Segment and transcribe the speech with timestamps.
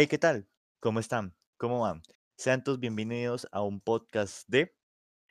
[0.00, 0.48] Hey, ¿qué tal?
[0.80, 1.36] ¿Cómo están?
[1.58, 2.00] ¿Cómo van?
[2.34, 4.74] Sean todos bienvenidos a un podcast de...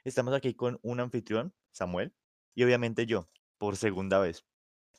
[0.03, 2.13] Estamos aquí con un anfitrión, Samuel,
[2.53, 3.27] y obviamente yo,
[3.57, 4.45] por segunda vez.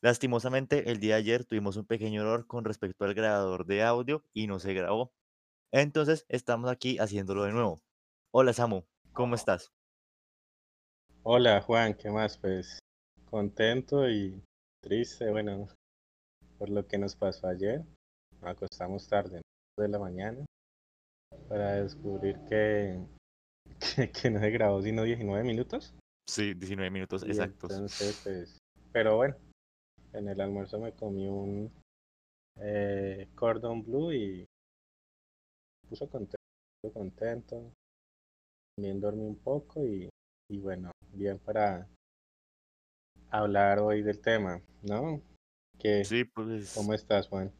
[0.01, 4.25] Lastimosamente, el día de ayer tuvimos un pequeño error con respecto al grabador de audio
[4.33, 5.13] y no se grabó.
[5.71, 7.81] Entonces, estamos aquí haciéndolo de nuevo.
[8.33, 8.83] Hola, Samu,
[9.13, 9.71] ¿cómo estás?
[11.23, 12.37] Hola Juan, ¿qué más?
[12.39, 12.81] Pues
[13.27, 14.43] contento y
[14.83, 15.69] triste, bueno,
[16.59, 17.85] por lo que nos pasó ayer.
[18.43, 19.43] Acostamos tarde,
[19.81, 20.45] de la mañana,
[21.49, 23.01] para descubrir que,
[23.97, 25.95] que, que no se grabó sino 19 minutos.
[26.29, 27.73] Sí, 19 minutos Y exactos.
[27.73, 28.59] entonces, pues,
[28.93, 29.37] pero bueno,
[30.13, 31.73] en el almuerzo me comí un
[32.61, 34.47] eh, cordon bleu y
[35.89, 36.37] puso contento,
[36.93, 37.73] contento.
[38.77, 40.09] También dormí un poco y,
[40.51, 41.89] y bueno, bien para
[43.31, 45.21] hablar hoy del tema, ¿no?
[45.79, 47.53] ¿Qué, Sí, pues ¿Cómo estás, Juan?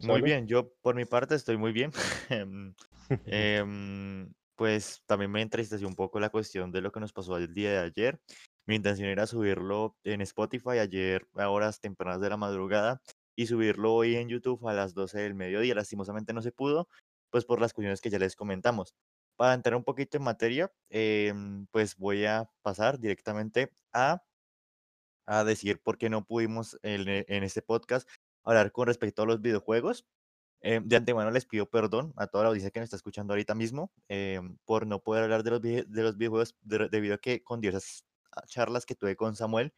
[0.00, 0.46] Muy bien.
[0.46, 1.92] Yo por mi parte estoy muy bien.
[2.30, 2.74] Em,
[3.26, 7.54] Em, pues también me entristeció un poco la cuestión de lo que nos pasó el
[7.54, 8.20] día de ayer.
[8.66, 13.00] Mi intención era subirlo en Spotify ayer a horas tempranas de la madrugada
[13.36, 15.74] y subirlo hoy en YouTube a las 12 del mediodía.
[15.74, 16.88] Lastimosamente no se pudo,
[17.30, 18.94] pues por las cuestiones que ya les comentamos.
[19.36, 24.22] Para entrar un poquito en materia, em, pues voy a pasar directamente a,
[25.26, 28.08] a decir por qué no pudimos en, en este podcast
[28.50, 30.06] hablar con respecto a los videojuegos.
[30.62, 33.54] Eh, de antemano les pido perdón a toda la audiencia que me está escuchando ahorita
[33.54, 37.44] mismo eh, por no poder hablar de los, de los videojuegos de- debido a que
[37.44, 39.72] con diversas ah, charlas que tuve con Samuel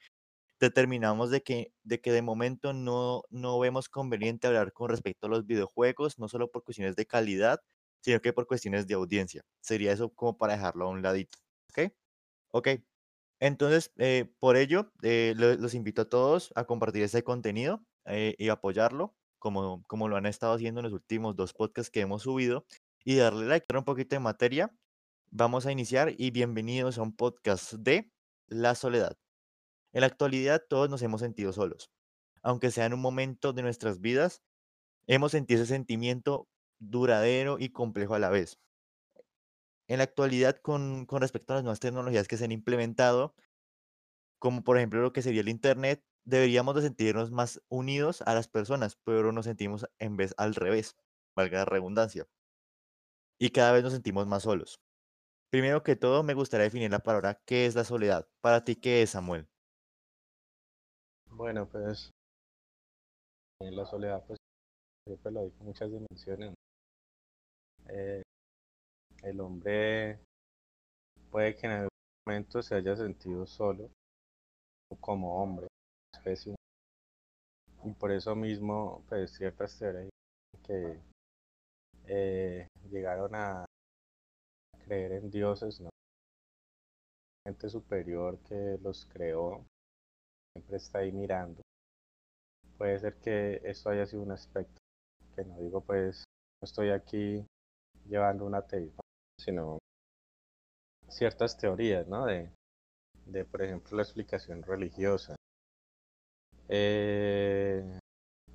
[0.61, 5.31] determinamos de que de, que de momento no, no vemos conveniente hablar con respecto a
[5.31, 7.61] los videojuegos, no solo por cuestiones de calidad,
[8.03, 9.43] sino que por cuestiones de audiencia.
[9.61, 11.39] Sería eso como para dejarlo a un ladito.
[11.71, 11.93] ¿Ok?
[12.53, 12.69] Ok.
[13.41, 18.35] Entonces, eh, por ello, eh, lo- los invito a todos a compartir este contenido eh,
[18.39, 22.23] y apoyarlo, como, como lo han estado haciendo en los últimos dos podcasts que hemos
[22.23, 22.67] subido,
[23.05, 24.75] y darle like, un poquito de materia.
[25.31, 28.11] Vamos a iniciar y bienvenidos a un podcast de
[28.49, 29.17] La Soledad.
[29.93, 31.91] En la actualidad todos nos hemos sentido solos,
[32.43, 34.43] aunque sea en un momento de nuestras vidas,
[35.07, 38.59] hemos sentido ese sentimiento duradero y complejo a la vez.
[39.89, 43.35] En la actualidad, con, con respecto a las nuevas tecnologías que se han implementado,
[44.39, 48.49] como por ejemplo lo que sería el Internet, deberíamos de sentirnos más unidos a las
[48.49, 50.97] personas, pero nos sentimos en vez al revés,
[51.35, 52.27] valga la redundancia,
[53.39, 54.81] y cada vez nos sentimos más solos.
[55.51, 58.29] Primero que todo, me gustaría definir la palabra ¿qué es la soledad?
[58.41, 59.49] Para ti, ¿qué es, Samuel?
[61.27, 62.11] Bueno, pues
[63.63, 64.39] en la soledad, pues
[65.07, 66.55] siempre lo hay con muchas dimensiones.
[67.89, 68.23] Eh,
[69.23, 70.21] el hombre
[71.31, 71.89] puede que en algún
[72.27, 73.91] momento se haya sentido solo
[75.01, 75.67] como hombre,
[76.15, 76.55] especie,
[77.85, 80.11] y por eso mismo, pues ciertas teorías
[80.67, 81.01] que
[82.07, 83.65] eh, llegaron a
[84.85, 85.89] creer en dioses, ¿no?
[87.47, 89.65] Gente superior que los creó,
[90.55, 91.63] siempre está ahí mirando.
[92.77, 94.79] Puede ser que esto haya sido un aspecto,
[95.35, 96.25] que no digo pues,
[96.61, 97.47] no estoy aquí
[98.07, 98.93] llevando una teoría,
[99.39, 99.79] sino
[101.09, 102.27] ciertas teorías, ¿no?
[102.27, 102.51] De,
[103.27, 105.37] de, por ejemplo, la explicación religiosa.
[106.73, 107.99] Eh,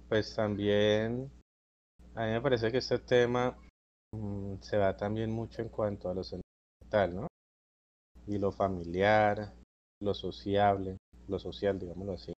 [0.07, 1.29] pues también,
[2.15, 3.57] a mí me parece que este tema
[4.13, 7.27] mm, se va también mucho en cuanto a lo sentimental, ¿no?
[8.25, 9.53] Y lo familiar,
[10.01, 10.95] lo sociable,
[11.27, 12.33] lo social, digámoslo así.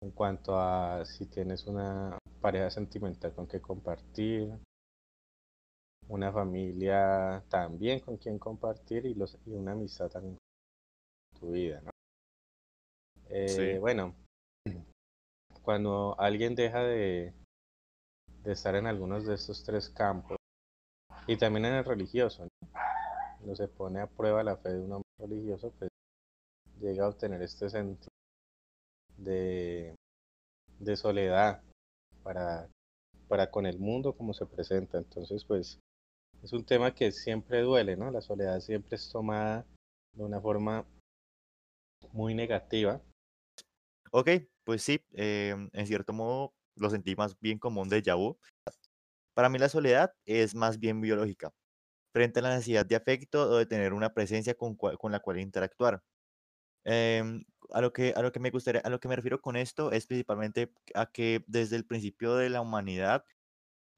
[0.00, 4.52] En cuanto a si tienes una pareja sentimental con que compartir,
[6.08, 10.36] una familia también con quien compartir y, los, y una amistad también
[11.32, 11.90] en tu vida, ¿no?
[13.30, 14.14] Eh, Sí, bueno,
[15.64, 17.32] cuando alguien deja de,
[18.44, 20.36] de estar en algunos de estos tres campos,
[21.26, 22.70] y también en el religioso, ¿no?
[23.38, 25.90] Cuando se pone a prueba la fe de un hombre religioso, pues
[26.80, 28.10] llega a obtener este sentido
[29.16, 29.94] de,
[30.78, 31.62] de soledad
[32.22, 32.68] para,
[33.28, 34.98] para con el mundo como se presenta.
[34.98, 35.78] Entonces, pues
[36.42, 38.10] es un tema que siempre duele, ¿no?
[38.10, 39.64] La soledad siempre es tomada
[40.14, 40.84] de una forma
[42.12, 43.00] muy negativa.
[44.14, 44.28] Ok,
[44.64, 48.38] pues sí, em, en cierto modo lo sentí más bien como un déjà vu.
[49.34, 51.52] Para mí la soledad es más bien biológica,
[52.14, 55.20] frente a la necesidad de afecto o de tener una presencia con, cua- con la
[55.20, 56.02] cual interactuar.
[56.84, 59.56] Em, a lo que, a lo que me gustaría, a lo que me refiero con
[59.56, 63.24] esto es principalmente a que desde el principio de la humanidad,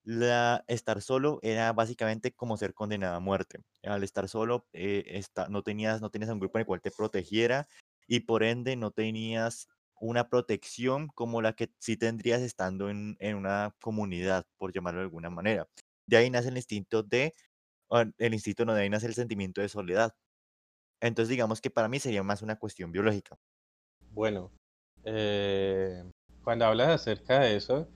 [0.05, 3.61] la, estar solo era básicamente como ser condenado a muerte.
[3.83, 6.91] Al estar solo, eh, esta- no tenías, no tenías un grupo en el cual te
[6.93, 7.69] protegiera
[8.07, 9.69] y por ende no tenías
[10.01, 15.05] una protección como la que sí tendrías estando en, en una comunidad, por llamarlo de
[15.07, 15.69] alguna manera.
[16.07, 17.35] De ahí nace el instinto de,
[17.91, 20.15] ah, el instinto no, de ahí nace el sentimiento de soledad.
[21.01, 23.37] Entonces digamos que para mí sería más una cuestión biológica.
[24.11, 24.51] Bueno,
[25.05, 26.05] eh,
[26.43, 27.89] cuando hablas acerca de eso,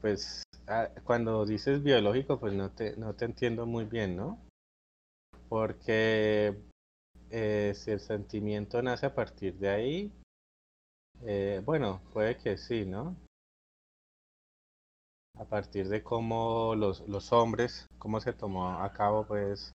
[0.00, 4.38] pues ah, cuando dices biológico, pues no te, no te entiendo muy bien, ¿no?
[5.48, 6.60] Porque
[7.30, 10.12] eh, si el sentimiento nace a partir de ahí,
[11.24, 13.16] eh, bueno, puede que sí, ¿no?
[15.38, 19.72] A partir de cómo los, los hombres, cómo se tomó a cabo pues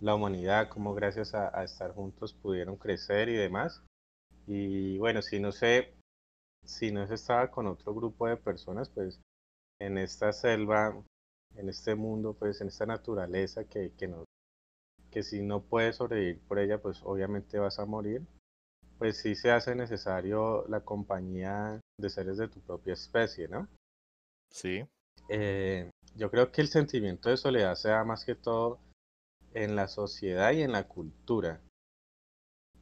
[0.00, 3.82] la humanidad, cómo gracias a, estar juntos pudieron crecer y demás.
[4.46, 5.94] Y bueno, si no sé,
[6.64, 9.20] si no se estaba con otro grupo de personas, pues
[9.80, 11.02] en esta selva,
[11.56, 14.24] en este mundo, pues en esta naturaleza que, nos,
[15.10, 18.26] que si no puedes sobrevivir por ella, pues obviamente vas a morir,
[19.00, 23.66] pues sí se hace necesario la compañía de seres de tu propia especie, ¿no?
[24.50, 24.84] Sí.
[25.30, 28.78] Eh, yo creo que el sentimiento de soledad se da más que todo
[29.54, 31.62] en la sociedad y en la cultura,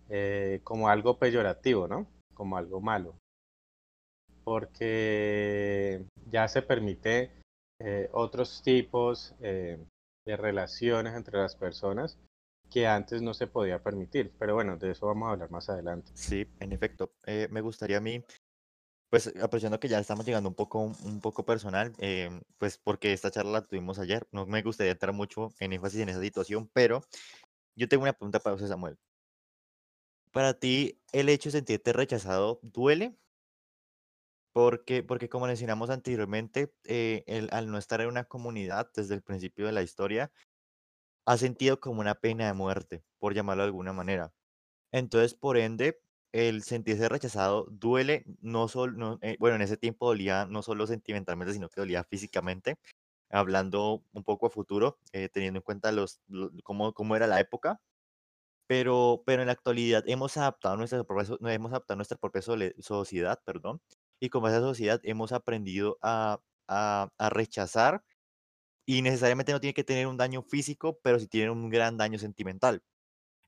[0.08, 2.08] eh, como algo peyorativo, ¿no?
[2.34, 3.14] Como algo malo
[4.42, 7.30] porque ya se permite
[7.80, 9.86] eh, otros tipos de
[10.26, 12.18] relaciones entre las personas
[12.70, 14.32] que antes no se podía permitir.
[14.38, 16.10] Pero bueno, de eso vamos a hablar más adelante.
[16.14, 17.12] Sí, en efecto.
[17.26, 18.24] Eh, me gustaría a mí,
[19.10, 23.30] pues aprovechando que ya estamos llegando un poco, un poco personal, em, pues porque esta
[23.30, 27.02] charla la tuvimos ayer, no me gustaría entrar mucho en énfasis en esa situación, pero
[27.74, 28.98] yo tengo una pregunta para usted, Samuel.
[30.30, 33.16] ¿Para ti el hecho de sentirte rechazado duele?
[34.52, 39.22] Porque, porque como mencionamos anteriormente, eh, el- al no estar en una comunidad desde el
[39.22, 40.32] principio de la historia,
[41.28, 44.34] ha sentido como una pena de muerte, por llamarlo de alguna manera.
[44.92, 46.00] Entonces, por ende,
[46.32, 51.68] el sentirse rechazado duele, no solo, bueno, en ese tiempo dolía no solo sentimentalmente, sino
[51.70, 52.76] que dolía físicamente,
[53.30, 57.40] hablando un poco a futuro, eh, teniendo en cuenta los, lo- cómo, cómo era la
[57.40, 57.80] época.
[58.66, 63.40] Pero, pero en la actualidad hemos adaptado nuestra propia, no, hemos adaptado nuestra propia sociedad,
[63.44, 63.80] perdón,
[64.20, 68.04] y como esa sociedad hemos aprendido a, a rechazar
[68.88, 72.18] y necesariamente no tiene que tener un daño físico, pero sí tiene un gran daño
[72.18, 72.82] sentimental.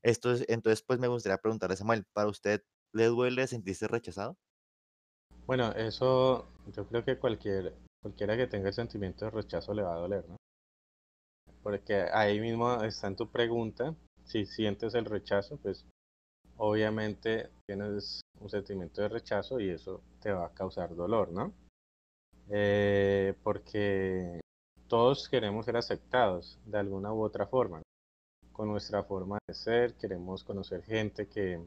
[0.03, 2.61] Esto es, entonces, pues me gustaría preguntarle, Samuel, ¿para usted
[2.93, 4.37] le duele sentirse rechazado?
[5.47, 7.73] Bueno, eso yo creo que cualquier,
[8.03, 10.35] cualquiera que tenga el sentimiento de rechazo le va a doler, ¿no?
[11.63, 13.95] Porque ahí mismo está en tu pregunta,
[14.25, 15.87] si sientes el rechazo, pues
[16.57, 21.51] obviamente tienes un sentimiento de rechazo y eso te va a causar dolor, ¿no?
[22.47, 24.39] Eh, porque
[24.91, 27.81] todos queremos ser aceptados de alguna u otra forma,
[28.51, 31.65] con nuestra forma de ser, queremos conocer gente que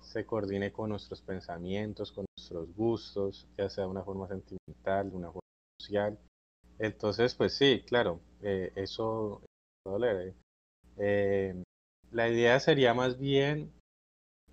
[0.00, 5.16] se coordine con nuestros pensamientos, con nuestros gustos, ya sea de una forma sentimental, de
[5.16, 5.40] una forma
[5.80, 6.16] social.
[6.78, 9.42] Entonces, pues sí, claro, eh, eso
[9.84, 10.28] doler.
[10.28, 10.34] eh.
[10.98, 11.62] Eh,
[12.12, 13.72] la idea sería más bien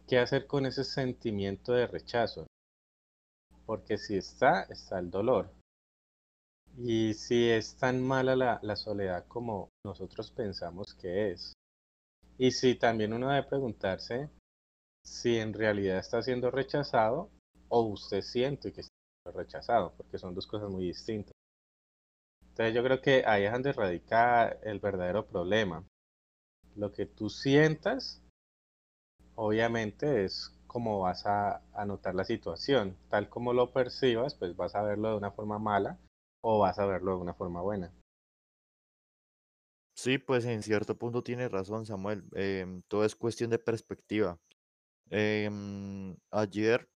[0.08, 2.48] qué hacer con ese sentimiento de rechazo,
[3.68, 5.52] porque si está, está el dolor.
[6.84, 11.54] Y si es tan mala la, soledad como nosotros pensamos que es.
[12.40, 14.32] Y si también uno debe preguntarse
[15.06, 17.30] si en realidad está siendo rechazado
[17.70, 21.34] o usted siente que está siendo rechazado, porque son dos cosas muy distintas.
[22.50, 25.86] Entonces yo creo que ahí es donde radica el verdadero problema.
[26.76, 28.24] Lo que tú sientas,
[29.36, 32.98] obviamente es como vas a, a notar la situación.
[33.10, 36.00] Tal como lo percibas, pues vas a verlo de una forma mala
[36.42, 37.92] o vas a verlo de una forma buena.
[39.96, 42.24] Sí, pues en cierto punto tiene razón, Samuel.
[42.34, 44.40] em, todo es cuestión de perspectiva.
[45.10, 46.90] Em, ayer,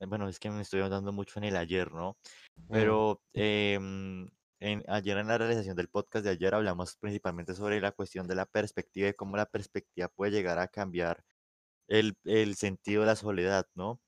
[0.00, 2.18] eh, bueno, es que me estoy andando mucho en el ayer, ¿no?
[2.68, 4.28] Pero em,
[4.60, 8.36] en, ayer en la realización del podcast de ayer hablamos principalmente sobre la cuestión de
[8.36, 11.24] la perspectiva y cómo la perspectiva puede llegar a cambiar
[11.88, 14.00] el, el sentido de la soledad, ¿no?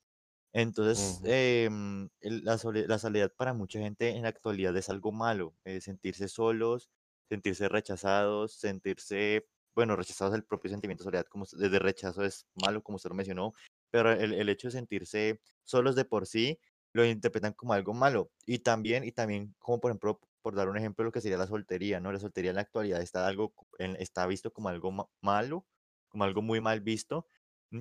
[0.56, 5.12] Entonces, em, el- la, sole- la soledad para mucha gente en la actualidad es algo
[5.12, 6.90] malo, eh, sentirse solos,
[7.28, 12.82] sentirse rechazados, sentirse, bueno, rechazados el propio sentimiento de soledad, como desde rechazo es malo,
[12.82, 13.52] como usted lo mencionó,
[13.90, 16.58] pero el, el hecho de sentirse solos de por sí
[16.94, 18.32] lo interpretan como algo malo.
[18.46, 21.46] Y también, y también como por ejemplo, por dar un ejemplo, lo que sería la
[21.46, 22.12] soltería, ¿no?
[22.12, 25.66] La soltería en la actualidad está, algo, en- está visto como algo ma- malo,
[26.08, 27.26] como algo muy mal visto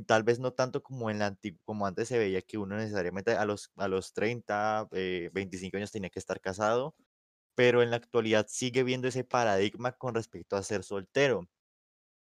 [0.07, 3.45] Tal vez no tanto como en la como antes se veía que uno necesariamente a
[3.45, 6.95] los a los 30, eh, 25 años tenía que estar casado,
[7.55, 11.49] pero en la actualidad sigue viendo ese paradigma con respecto a ser soltero.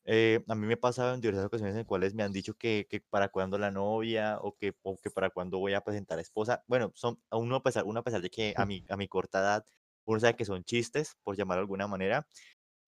[0.05, 2.55] Eh, a mí me ha pasado en diversas ocasiones en las cuales me han dicho
[2.55, 6.19] que, que para cuándo la novia o que, o que para cuándo voy a presentar
[6.19, 6.65] esposa.
[6.69, 9.09] Bueno, son a uno a pesar, uno a pesar de que a mi, a mi
[9.09, 9.67] corta edad
[10.07, 12.27] uno sabe que son chistes, por llamarlo de alguna manera,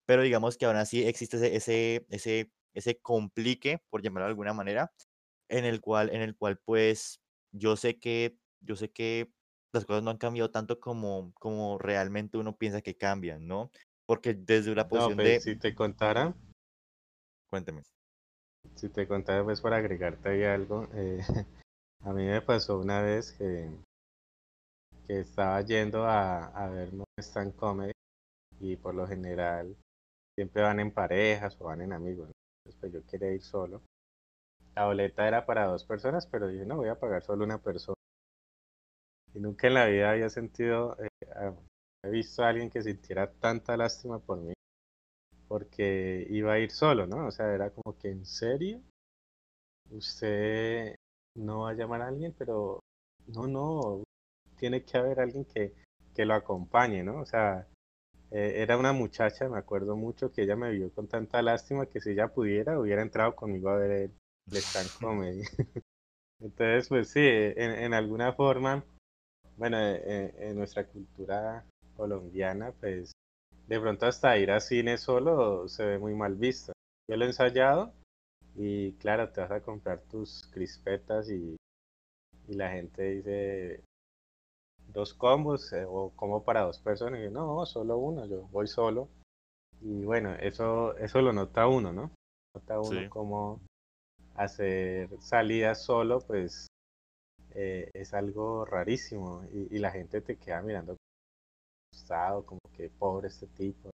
[0.07, 4.53] pero digamos que aún así existe ese, ese, ese, ese complique, por llamarlo de alguna
[4.55, 4.93] manera,
[5.49, 7.21] en el cual, en el cual pues
[7.53, 9.31] yo sé que, yo sé que
[9.73, 13.71] las cosas no han cambiado tanto como, como realmente uno piensa que cambian, ¿no?
[14.07, 15.41] Porque desde una No, posición pues de...
[15.43, 16.35] si te contara,
[17.51, 17.83] Cuénteme.
[18.77, 21.21] si te contara pues para agregarte ahí algo, eh,
[22.01, 23.71] a mí me pasó una vez que,
[25.07, 27.93] que estaba yendo a, a ver stand comedy
[28.61, 29.77] y por lo general
[30.35, 32.32] siempre van en parejas o van en amigos.
[32.65, 33.83] Entonces, pues yo quería ir solo.
[34.75, 37.97] La boleta era para dos personas, pero dije, no, voy a pagar solo una persona.
[39.35, 41.09] Y nunca en la vida había sentido, eh,
[42.05, 44.53] he visto a alguien que sintiera tanta lástima por mí,
[45.49, 47.27] porque iba a ir solo, ¿no?
[47.27, 48.83] O sea, era como que, ¿en serio?
[49.91, 50.95] Usted
[51.37, 52.81] no va a llamar a alguien, pero
[53.27, 54.05] no, no,
[54.57, 55.75] tiene que haber alguien que,
[56.15, 57.21] que lo acompañe, ¿no?
[57.21, 57.67] O sea,
[58.33, 62.01] eh, era una muchacha, me acuerdo mucho, que ella me vio con tanta lástima que
[62.01, 64.11] si ella pudiera, hubiera entrado conmigo a ver el,
[64.51, 65.43] el stand comedy.
[66.41, 68.85] Entonces, pues sí, en, en alguna forma,
[69.57, 73.13] bueno, eh, en nuestra cultura colombiana, pues
[73.69, 76.73] de pronto hasta ir a cine solo se ve muy mal visto.
[77.09, 77.93] Yo lo he ensayado
[78.57, 81.57] y claro, te vas a comprar tus crispetas y,
[82.49, 83.85] y la gente dice
[84.93, 87.21] dos combos eh, o como para dos personas.
[87.21, 89.09] Y yo, no, solo uno, yo voy solo.
[89.81, 92.11] Y bueno, eso, eso lo nota uno, ¿no?
[92.55, 93.09] Nota uno Sí.
[93.09, 93.61] como
[94.35, 96.67] hacer salidas solo, pues
[97.55, 100.97] eh, es algo rarísimo y, y la gente te queda mirando
[101.93, 103.91] asustado, como que pobre este tipo,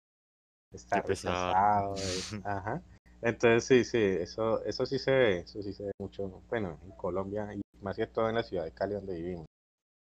[0.73, 1.99] está rechazado, eh,
[2.43, 2.81] ajá.
[3.21, 6.91] Entonces sí, sí, eso, eso sí se ve, eso sí se ve mucho, bueno, en
[6.91, 9.45] Colombia y más que todo en la ciudad de Cali donde vivimos.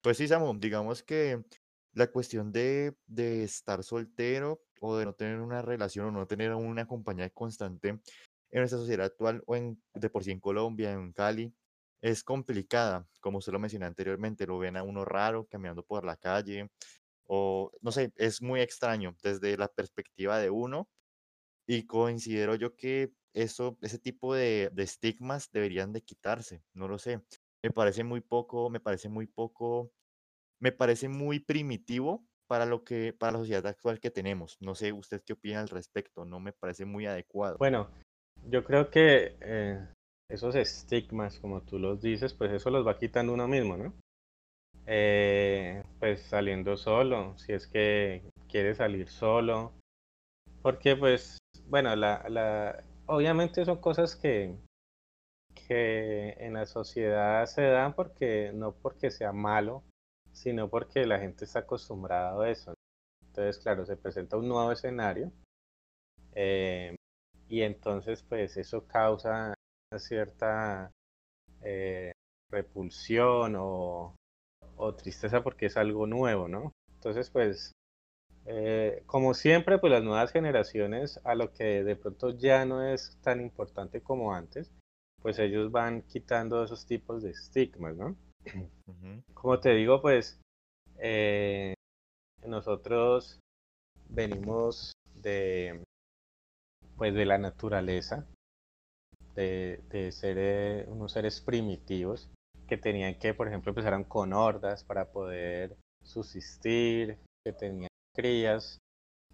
[0.02, 1.44] Pues sí, Samu, digamos que
[1.92, 2.96] la cuestión de,
[3.44, 8.00] estar soltero o de no tener una relación o no tener una compañía constante en
[8.60, 11.54] nuestra sociedad actual o en, de por sí en Colombia, en Cali,
[12.00, 13.06] es complicada.
[13.20, 16.70] Como usted lo mencionó anteriormente, lo ven a uno raro caminando por la calle
[17.26, 20.88] o no sé, es muy extraño desde la perspectiva de uno
[21.66, 26.98] y considero yo que eso, ese tipo de, de estigmas deberían de quitarse, no lo
[26.98, 27.22] sé.
[27.62, 29.92] Me parece muy poco, me parece muy poco
[30.60, 34.56] me parece muy primitivo para lo que, para la sociedad actual que tenemos.
[34.60, 37.56] No sé usted qué opina al respecto, no me parece muy adecuado.
[37.58, 37.90] Bueno,
[38.48, 39.86] yo creo que eh,
[40.28, 43.94] esos estigmas, como tú los dices, pues eso los va quitando uno mismo, ¿no?
[44.86, 49.72] Eh, pues saliendo solo, si es que quiere salir solo,
[50.62, 51.38] porque pues,
[51.68, 54.56] bueno, la, la, obviamente son cosas que,
[55.68, 59.82] que en la sociedad se dan porque no porque sea malo,
[60.32, 62.74] sino porque la gente está acostumbrada a eso.
[63.26, 65.32] Entonces, claro, se presenta un nuevo escenario
[66.34, 66.96] eh,
[67.48, 69.54] y entonces pues eso causa
[69.92, 70.90] una cierta
[71.62, 72.12] eh,
[72.50, 74.14] repulsión o,
[74.76, 76.72] o tristeza porque es algo nuevo, ¿no?
[76.94, 77.72] Entonces pues
[78.46, 83.18] eh, como siempre pues las nuevas generaciones a lo que de pronto ya no es
[83.22, 84.72] tan importante como antes,
[85.22, 88.16] pues ellos van quitando esos tipos de estigmas, ¿no?
[89.34, 90.40] Como te digo, pues
[90.98, 91.74] eh,
[92.46, 93.38] nosotros
[94.08, 95.82] venimos de,
[96.96, 98.26] pues, de la naturaleza,
[99.34, 102.30] de, de ser eh, unos seres primitivos
[102.66, 108.78] que tenían que, por ejemplo, empezaron con hordas para poder subsistir, que tenían crías.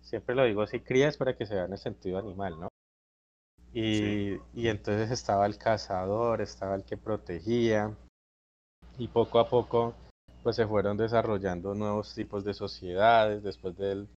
[0.01, 2.69] Siempre lo digo así, crías para que se vean el sentido animal, ¿no?
[3.83, 7.95] Sí, Y, y entonces estaba el cazador, estaba el que protegía,
[8.99, 9.95] y poco a poco
[10.43, 13.43] pues se fueron desarrollando nuevos tipos de sociedades.
[13.43, 14.09] Después del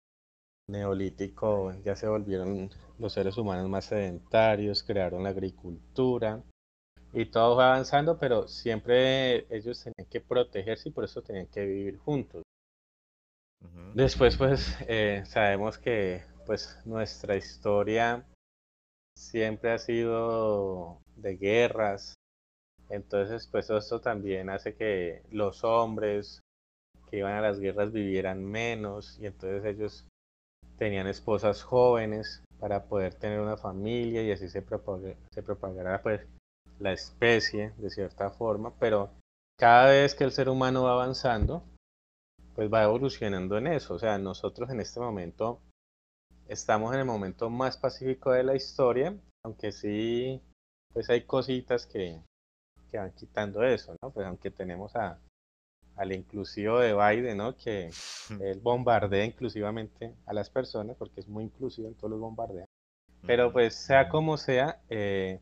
[0.68, 6.42] neolítico ya se volvieron los seres humanos más sedentarios, crearon la agricultura
[7.12, 11.64] y todo fue avanzando, pero siempre ellos tenían que protegerse y por eso tenían que
[11.64, 12.42] vivir juntos.
[13.94, 18.24] Después pues eh, sabemos que pues nuestra historia
[19.18, 22.14] siempre ha sido de guerras,
[22.88, 26.40] entonces pues esto también hace que los hombres
[27.10, 30.06] que iban a las guerras vivieran menos y entonces ellos
[30.78, 36.20] tenían esposas jóvenes para poder tener una familia y así se, propaga, se propagara pues
[36.78, 39.10] la especie de cierta forma, pero
[39.58, 41.64] cada vez que el ser humano va avanzando,
[42.54, 45.60] pues va evolucionando en eso, o sea, nosotros en este momento
[46.48, 49.14] estamos en el momento más pacífico de la historia
[49.44, 50.40] aunque sí,
[50.92, 52.20] pues hay cositas que,
[52.90, 54.10] que van quitando eso, ¿no?
[54.10, 55.18] Pues aunque tenemos a,
[55.96, 57.56] al inclusivo de Biden, ¿no?
[57.56, 57.90] Que
[58.42, 62.66] él bombardea inclusivamente a las personas, porque es muy inclusivo en todos los bombardeos.
[63.26, 65.40] Pero pues sea como sea, eh,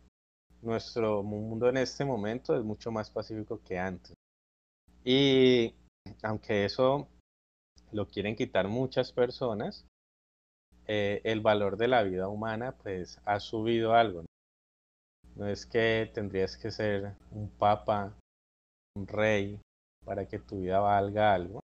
[0.62, 4.14] nuestro mundo en este momento es mucho más pacífico que antes.
[5.04, 5.74] Y
[6.22, 7.08] aunque eso
[7.92, 9.84] lo quieren quitar muchas personas,
[10.86, 14.24] eh, el valor de la vida humana pues ha subido algo.
[15.34, 15.46] ¿no?
[15.48, 18.12] es que tendrías que ser un papa,
[18.96, 19.60] un rey,
[20.04, 21.60] para que tu vida valga algo,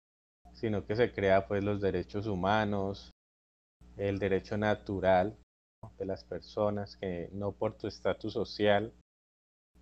[0.54, 3.12] sino que se crea pues los derechos humanos,
[3.98, 5.38] el derecho natural
[5.98, 8.92] de las personas, que no por tu estatus social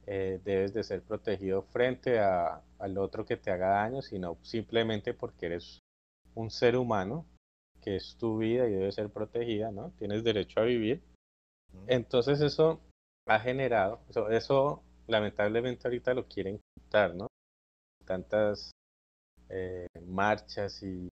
[0.05, 5.13] eh, debes de ser protegido frente a, al otro que te haga daño, sino simplemente
[5.13, 5.79] porque eres
[6.35, 7.25] un ser humano,
[7.81, 9.91] que es tu vida y debe ser protegida, ¿no?
[9.97, 11.01] Tienes derecho a vivir.
[11.87, 12.79] Entonces eso
[13.27, 17.27] ha generado, eso, eso lamentablemente ahorita lo quieren quitar, ¿no?
[18.05, 18.71] Tantas
[19.49, 21.09] eh, marchas y,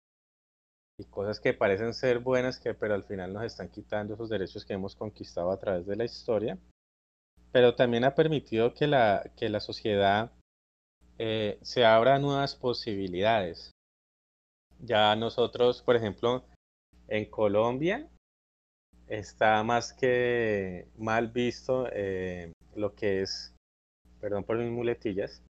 [0.97, 4.65] y, cosas que parecen ser buenas, que, pero al final nos están quitando esos derechos
[4.65, 6.57] que hemos conquistado a través de la historia.
[7.51, 10.31] Pero también ha permitido que la, que la sociedad
[11.17, 13.71] eh, se abra nuevas posibilidades.
[14.79, 16.43] Ya nosotros, por ejemplo,
[17.07, 18.09] en Colombia
[19.07, 23.53] está más que mal visto eh, lo que es,
[24.19, 25.43] perdón por mis muletillas,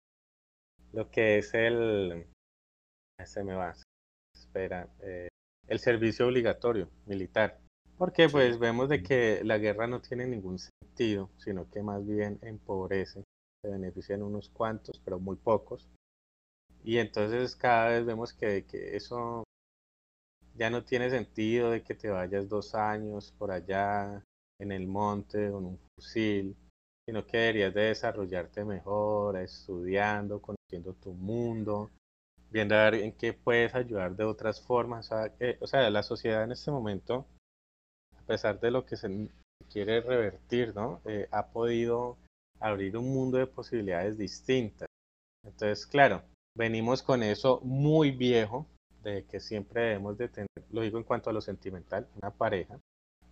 [0.91, 2.27] lo que es el,
[3.23, 3.75] se me va,
[4.33, 5.29] espera, eh,
[5.67, 7.59] el servicio obligatorio militar.
[7.97, 12.39] Porque pues vemos de que la guerra no tiene ningún sentido, sino que más bien
[12.41, 13.23] empobrece,
[13.61, 15.87] se benefician unos cuantos, pero muy pocos.
[16.83, 19.45] Y entonces cada vez vemos que, que eso
[20.57, 24.23] ya no tiene sentido de que te vayas dos años por allá
[24.59, 26.55] en el monte con un fusil,
[27.07, 31.91] sino que deberías de desarrollarte mejor, estudiando, conociendo tu mundo,
[32.49, 35.11] viendo a ver en qué puedes ayudar de otras formas.
[35.11, 37.25] O sea, sea, la sociedad en este momento,
[38.17, 39.29] a pesar de lo que se
[39.69, 41.01] quiere revertir, ¿no?
[41.05, 42.17] Eh, ha podido
[42.59, 44.87] abrir un mundo de posibilidades distintas.
[45.43, 46.23] Entonces, claro,
[46.57, 48.65] venimos con eso muy viejo,
[49.05, 52.79] de que siempre debemos de tener, lo digo en cuanto a lo sentimental, una pareja,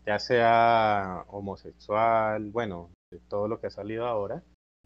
[0.05, 4.43] ya sea homosexual, bueno, de todo lo que ha salido ahora,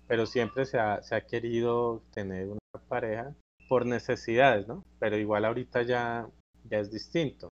[0.07, 3.35] pero siempre se ha, se ha querido tener una pareja
[3.67, 4.85] por necesidades, ¿no?
[4.99, 6.29] Pero igual ahorita ya,
[6.63, 7.49] ya es distinto.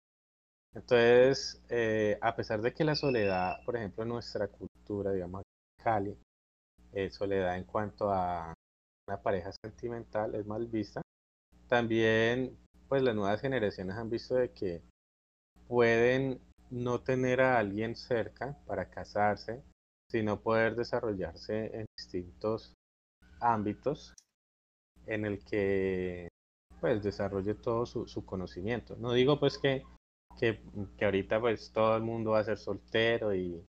[0.73, 5.43] Entonces, eh, a pesar de que la soledad, por ejemplo, en nuestra cultura, digamos,
[5.81, 6.17] Cali,
[6.93, 8.53] eh, soledad en cuanto a
[9.07, 11.01] una pareja sentimental es mal vista,
[11.67, 14.81] también pues las nuevas generaciones han visto de que
[15.67, 19.63] pueden no tener a alguien cerca para casarse,
[20.09, 22.73] sino poder desarrollarse en distintos
[23.39, 24.13] ámbitos
[25.07, 26.27] en el que
[26.79, 28.95] pues desarrolle todo su, conocimiento.
[28.97, 29.83] No digo pues que,
[30.39, 30.59] que,
[31.01, 33.63] ahorita pues todo el mundo va a ser soltero y,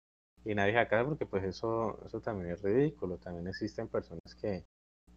[0.44, 3.18] y nadie se porque pues eso, eso también es ridículo.
[3.18, 4.64] También existen personas que,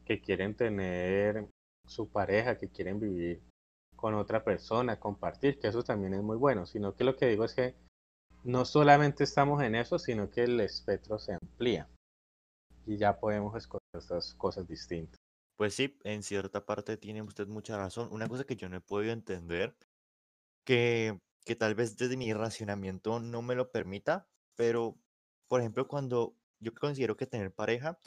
[0.05, 1.47] que quieren tener
[1.87, 3.41] su pareja, que quieren vivir
[3.99, 7.43] con otra persona, compartir, que eso también es muy bueno, sino que lo que digo
[7.43, 7.75] es que
[8.45, 11.89] no solamente estamos en eso, sino que el espectro se amplía
[12.85, 15.17] y ya podemos escoger estas cosas distintas.
[15.57, 18.07] Pues sí, en cierta parte tiene usted mucha razón.
[18.11, 19.75] Una cosa que yo no he podido entender,
[20.63, 24.97] que, que tal vez desde mi racionamiento no me lo permita, pero
[25.49, 27.99] por ejemplo, cuando yo considero que tener pareja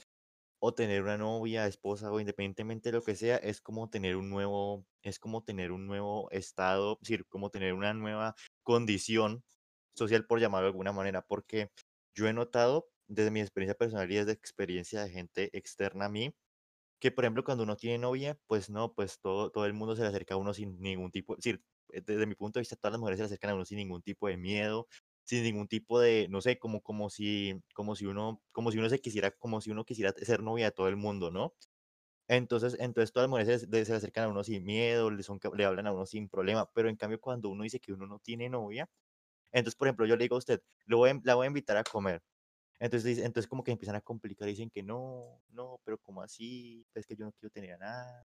[0.64, 4.30] o tener una novia, esposa o independientemente de lo que sea, es como tener un
[4.30, 9.44] nuevo, es como tener un nuevo estado, es decir, como tener una nueva condición
[9.96, 11.72] social, por llamarlo de alguna manera, porque
[12.14, 16.34] yo he notado desde mi experiencia personal y desde experiencia de gente externa a mí,
[17.00, 20.02] que por ejemplo cuando uno tiene novia, pues no, pues todo, todo el mundo se
[20.02, 22.92] le acerca a uno sin ningún tipo, es decir, desde mi punto de vista, todas
[22.92, 24.88] las mujeres se le acercan a uno sin ningún tipo de miedo,
[25.24, 28.88] sin ningún tipo de, no sé, como, como si, como si uno, como si uno
[28.90, 31.54] se quisiera, como si uno quisiera ser novia de todo el mundo, ¿no?
[32.28, 35.64] Entonces, entonces todas las mujeres se, se acercan a uno sin miedo, le, son, le
[35.64, 38.48] hablan a uno sin problema, pero en cambio cuando uno dice que uno no tiene
[38.48, 38.88] novia,
[39.52, 41.84] entonces, por ejemplo, yo le digo a usted, lo voy la voy a invitar a
[41.84, 42.22] comer.
[42.80, 47.06] Entonces, entonces como que empiezan a complicar, dicen que no, no, pero como así, es
[47.06, 48.26] que yo no quiero tener a nada.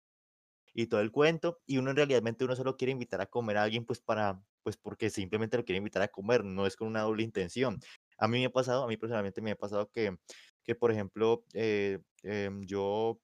[0.74, 3.64] Y todo el cuento, y uno en realidad uno solo quiere invitar a comer a
[3.64, 7.02] alguien pues para, pues porque simplemente lo quiere invitar a comer, no es con una
[7.04, 7.80] doble intención.
[8.18, 10.18] A mí me ha pasado, a mí personalmente me ha pasado que,
[10.64, 13.22] que por ejemplo, eh, em, yo,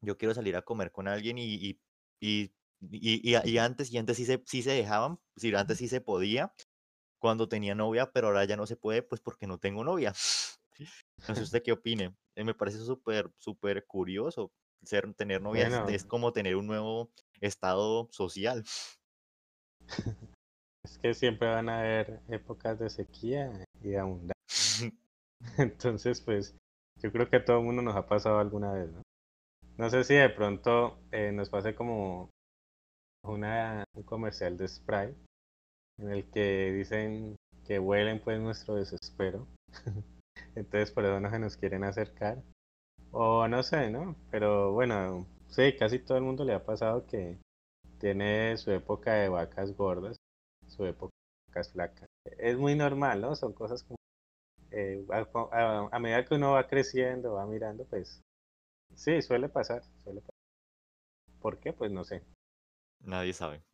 [0.00, 1.80] yo quiero salir a comer con alguien y, y,
[2.20, 6.54] y, y, antes, y antes sí se, sí se dejaban, sí, antes sí se podía
[7.18, 10.14] cuando tenía novia, pero ahora ya no se puede, pues porque no tengo novia.
[11.26, 12.16] No sé usted qué opine.
[12.36, 14.52] Eh, me parece súper, súper curioso.
[14.82, 17.10] Ser, tener novias Bueno, es como tener un nuevo
[17.40, 18.64] estado social.
[20.90, 24.92] es que siempre van a haber épocas de sequía y de abundancia.
[25.58, 26.56] Entonces, pues,
[27.02, 29.02] yo creo que a todo el mundo nos ha pasado alguna vez, ¿no?
[29.76, 32.30] No sé si de pronto eh, nos pase como
[33.22, 35.14] una, un comercial de Sprite
[35.98, 39.46] en el que dicen que huelen pues nuestro desespero.
[40.56, 42.42] Entonces por eso no se nos quieren acercar.
[43.12, 44.16] O no sé, ¿no?
[44.30, 47.38] Pero bueno, sí, casi todo el mundo le ha pasado que
[47.98, 50.16] tiene su época de vacas gordas,
[50.68, 51.12] su época
[51.72, 52.08] flacas.
[52.38, 53.34] Es muy normal, ¿no?
[53.34, 53.96] Son cosas como...
[54.70, 58.20] eh, a, a- a medida que uno va creciendo, va mirando, pues
[58.94, 60.34] sí, suele pasar, suele pasar.
[61.40, 61.72] ¿Por qué?
[61.72, 62.22] Pues no sé.
[63.00, 63.64] Nadie sabe.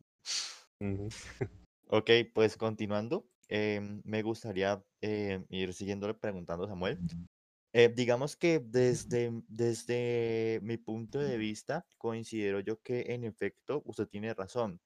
[0.81, 1.09] Ujú.
[1.87, 6.99] Ok, pues continuando, em, me gustaría em, ir siguiéndole preguntando a Samuel.
[7.73, 14.07] Eh, digamos que desde, desde mi punto de vista, considero yo que en efecto usted
[14.07, 14.81] tiene razón.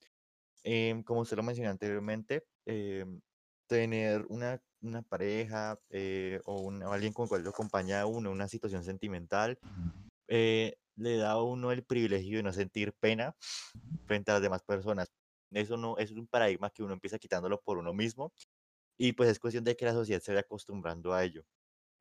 [0.63, 3.21] Em, como usted lo mencionó anteriormente, em,
[3.67, 8.31] tener una, una pareja eh, o un- alguien con el cual lo acompaña a uno
[8.31, 9.59] una situación sentimental
[10.27, 13.35] eh, le da a uno el privilegio de no sentir pena
[14.05, 15.11] frente a las demás personas.
[15.51, 18.33] Eso no, eso es un paradigma que uno empieza quitándolo por uno mismo
[18.97, 21.43] y pues es cuestión de que la sociedad se vaya acostumbrando a ello.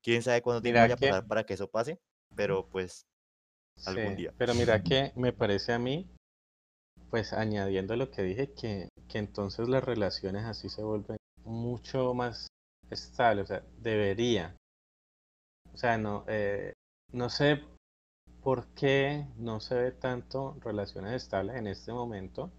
[0.03, 0.61] Quién sabe cuándo
[0.93, 1.99] a que, pasar para que eso pase,
[2.35, 3.07] pero pues
[3.75, 4.33] sí, algún día.
[4.37, 6.07] pero mira que me parece a mí,
[7.09, 12.47] pues añadiendo lo que dije, que, que entonces las relaciones así se vuelven mucho más
[12.89, 14.55] estables, o sea, debería.
[15.73, 16.73] O sea, no, eh,
[17.11, 17.63] no sé
[18.41, 22.51] por qué no se ve tanto relaciones estables en este momento,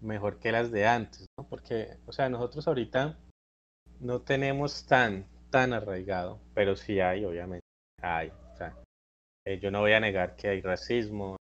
[0.00, 1.48] mejor que las de antes, ¿no?
[1.48, 3.18] Porque, o sea, nosotros ahorita
[4.00, 7.64] no tenemos tan, tan arraigado, pero sí hay, obviamente,
[8.02, 8.28] hay.
[8.52, 8.76] O sea,
[9.46, 11.36] eh, yo no voy a negar que hay racismo,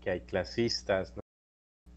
[0.00, 1.22] que hay clasistas, ¿no?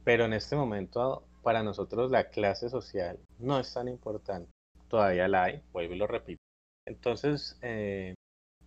[0.03, 4.49] Pero en este momento, para nosotros la clase social no es tan importante.
[4.87, 6.41] Todavía la hay, vuelvo y lo repito.
[6.85, 8.15] Entonces, eh,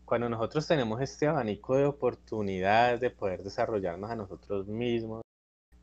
[0.05, 5.23] cuando nosotros tenemos este abanico de oportunidades de poder desarrollarnos a nosotros mismos,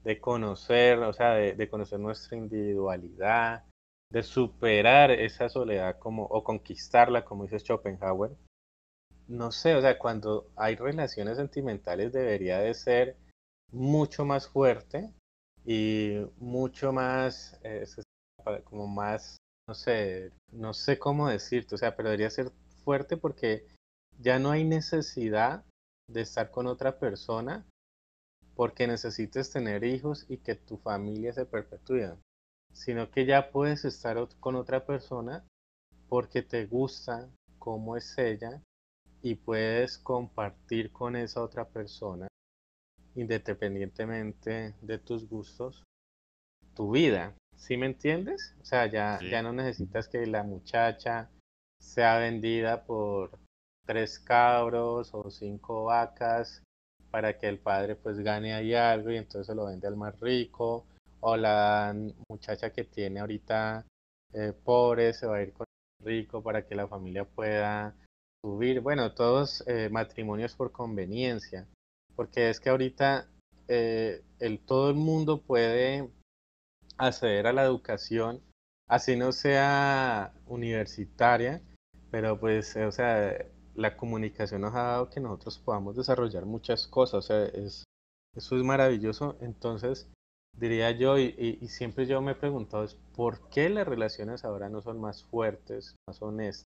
[0.03, 3.65] de conocer, o sea, de, de conocer nuestra individualidad,
[4.11, 8.31] de superar esa soledad como, o conquistarla, como dice Schopenhauer,
[9.27, 13.15] no sé, o sea, cuando hay relaciones sentimentales debería de ser
[13.71, 15.09] mucho más fuerte
[15.65, 17.85] y mucho más, eh,
[18.63, 22.51] como más, no sé, no sé cómo decirte, o sea, pero debería ser
[22.83, 23.65] fuerte porque
[24.19, 25.63] ya no hay necesidad
[26.07, 27.65] de estar con otra persona
[28.55, 32.17] porque necesites tener hijos y que tu familia se perpetúe,
[32.73, 35.45] sino que ya puedes estar con otra persona
[36.09, 38.61] porque te gusta cómo es ella
[39.21, 42.27] y puedes compartir con esa otra persona,
[43.15, 45.83] independientemente de tus gustos,
[46.73, 47.35] tu vida.
[47.55, 48.55] ¿Sí me entiendes?
[48.61, 51.29] O sea, ya, ya no necesitas que la muchacha
[51.79, 53.37] sea vendida por
[53.85, 56.63] tres cabros o cinco vacas
[57.11, 60.19] para que el padre pues gane ahí algo y entonces se lo vende al más
[60.19, 60.85] rico.
[61.19, 61.95] O la
[62.29, 63.85] muchacha que tiene ahorita
[64.33, 65.65] eh, pobre se va a ir con
[65.99, 67.95] el rico para que la familia pueda
[68.43, 68.81] subir.
[68.81, 71.67] Bueno, todos eh, matrimonios por conveniencia.
[72.15, 73.27] Porque es que ahorita
[73.67, 76.09] eh, el, todo el mundo puede
[76.97, 78.41] acceder a la educación,
[78.87, 81.61] así no sea universitaria,
[82.11, 83.45] pero pues, o sea,
[83.75, 87.85] la comunicación nos ha dado que nosotros podamos desarrollar muchas cosas, o sea, es,
[88.35, 89.37] eso es maravilloso.
[89.41, 90.09] Entonces,
[90.57, 94.43] diría yo, y, y- y siempre yo me he preguntado, es ¿por qué las relaciones
[94.45, 96.65] ahora no son más fuertes, más honestas?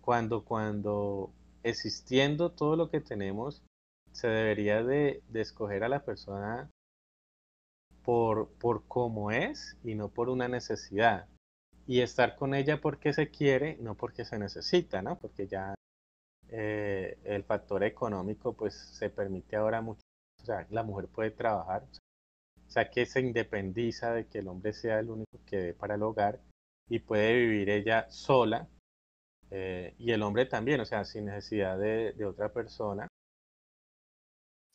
[0.00, 1.32] Cuando, cuando
[1.62, 3.62] existiendo todo lo que tenemos,
[4.16, 6.70] se debería de, escoger a la persona
[8.02, 11.28] por, por cómo es y no por una necesidad.
[11.86, 15.18] Y estar con ella porque se quiere, no porque se necesita, ¿no?
[15.18, 15.74] Porque ya
[16.48, 20.00] eh, el factor económico pues se permite ahora mucho,
[20.42, 21.84] o sea, la mujer puede trabajar,
[22.66, 25.96] o sea, que se independiza de que el hombre sea el único que dé para
[25.96, 26.40] el hogar
[26.88, 28.66] y puede vivir ella sola
[29.50, 33.08] eh, y el hombre también, o sea, sin necesidad de otra persona.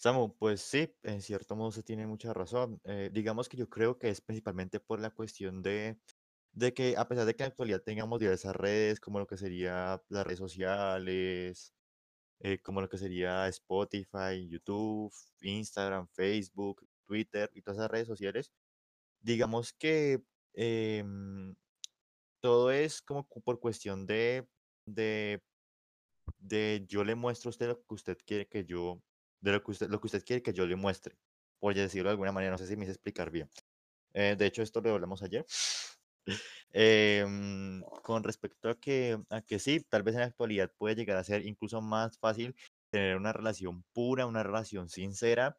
[0.01, 2.81] Samu, pues sí, en cierto modo se tiene mucha razón.
[2.85, 5.99] Eh, digamos que yo creo que es principalmente por la cuestión de,
[6.53, 9.37] de que a pesar de que en la actualidad tengamos diversas redes, como lo que
[9.37, 11.75] sería las redes sociales,
[12.41, 18.51] eh, como lo que sería Spotify, YouTube, Instagram, Facebook, Twitter y todas esas redes sociales,
[19.21, 21.55] digamos que em,
[22.41, 24.47] todo es como por cuestión de,
[24.85, 25.43] de
[26.39, 29.01] de yo le muestro a usted lo que usted quiere que yo,
[29.41, 31.17] de lo que usted, lo que usted quiere que yo le muestre,
[31.59, 33.49] por decirlo de alguna manera, no sé si me hice explicar bien.
[34.13, 35.45] Eh, de hecho, esto lo hablamos ayer.
[36.73, 41.17] Em, con respecto a que, a que sí, tal vez en la actualidad puede llegar
[41.17, 42.55] a ser incluso más fácil
[42.91, 45.57] tener una relación pura, una relación sincera,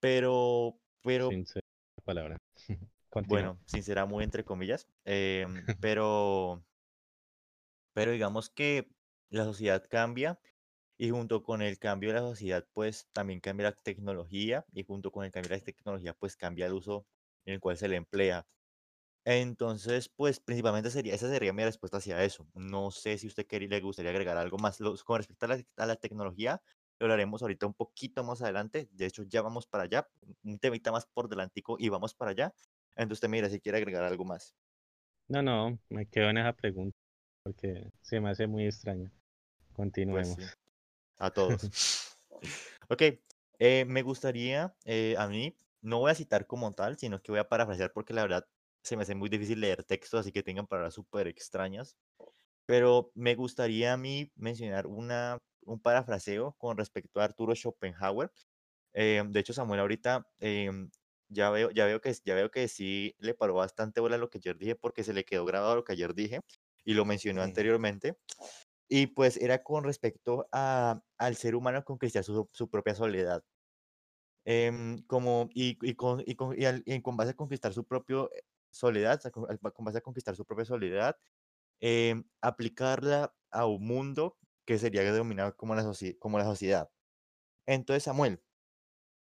[0.00, 1.64] pero, pero, Sincera
[2.04, 2.38] palabra.
[3.28, 6.64] Bueno, sincera muy entre comillas, em, pero,
[7.92, 8.88] pero digamos que
[9.28, 10.40] la sociedad cambia
[11.02, 15.10] y junto con el cambio de la sociedad, pues también cambia la tecnología y junto
[15.12, 17.06] con el cambio de la tecnología, pues cambia el uso
[17.44, 18.46] en el cual se le emplea.
[19.24, 22.48] Entonces, pues principalmente sería, esa sería mi respuesta hacia eso.
[22.54, 24.80] No sé si usted quiere, le gustaría agregar algo más.
[24.80, 26.62] Los- con respecto a la, a la tecnología,
[26.98, 28.88] lo hablaremos ahorita un poquito más adelante.
[28.92, 30.08] De hecho, ya vamos para allá.
[30.44, 32.54] Un temita más por delantico y vamos para allá.
[32.96, 34.54] Entonces, dirá si quiere agregar algo más.
[35.28, 36.96] No, no, me quedo en esa pregunta
[37.42, 39.10] porque se me hace muy extraño.
[40.08, 40.38] Pues Continuemos.
[40.38, 40.52] sí,
[41.22, 41.72] a todos.
[42.88, 43.02] Ok,
[43.58, 47.40] eh, me gustaría, eh, a mí, no voy a citar como tal, sino que voy
[47.40, 48.48] a parafrasear porque la verdad
[48.82, 51.96] se me hace muy difícil leer textos, así que tengan palabras súper extrañas.
[52.66, 58.32] Pero me gustaría a mí mencionar una, un parafraseo con respecto a Arturo Schopenhauer.
[58.94, 60.90] Eh, de hecho, Samuel ahorita em,
[61.28, 64.38] ya veo, ya veo que, ya veo que sí le paró bastante bola lo que
[64.38, 66.40] ayer dije porque se le quedó grabado lo que ayer dije
[66.84, 67.42] y lo mencionó Sí.
[67.42, 68.16] anteriormente.
[68.88, 73.44] Y pues era con respecto a, al ser humano conquistar su, su propia soledad.
[74.44, 77.84] Em, como, y, y con, y, con, y al- y con base a conquistar su
[77.86, 78.26] propia
[78.70, 79.46] soledad, o sea, con,
[79.84, 81.16] base a conquistar su propia soledad,
[81.80, 85.84] em, aplicarla a un mundo que sería denominado como la,
[86.20, 86.90] como la sociedad.
[87.66, 88.42] Entonces, Samuel,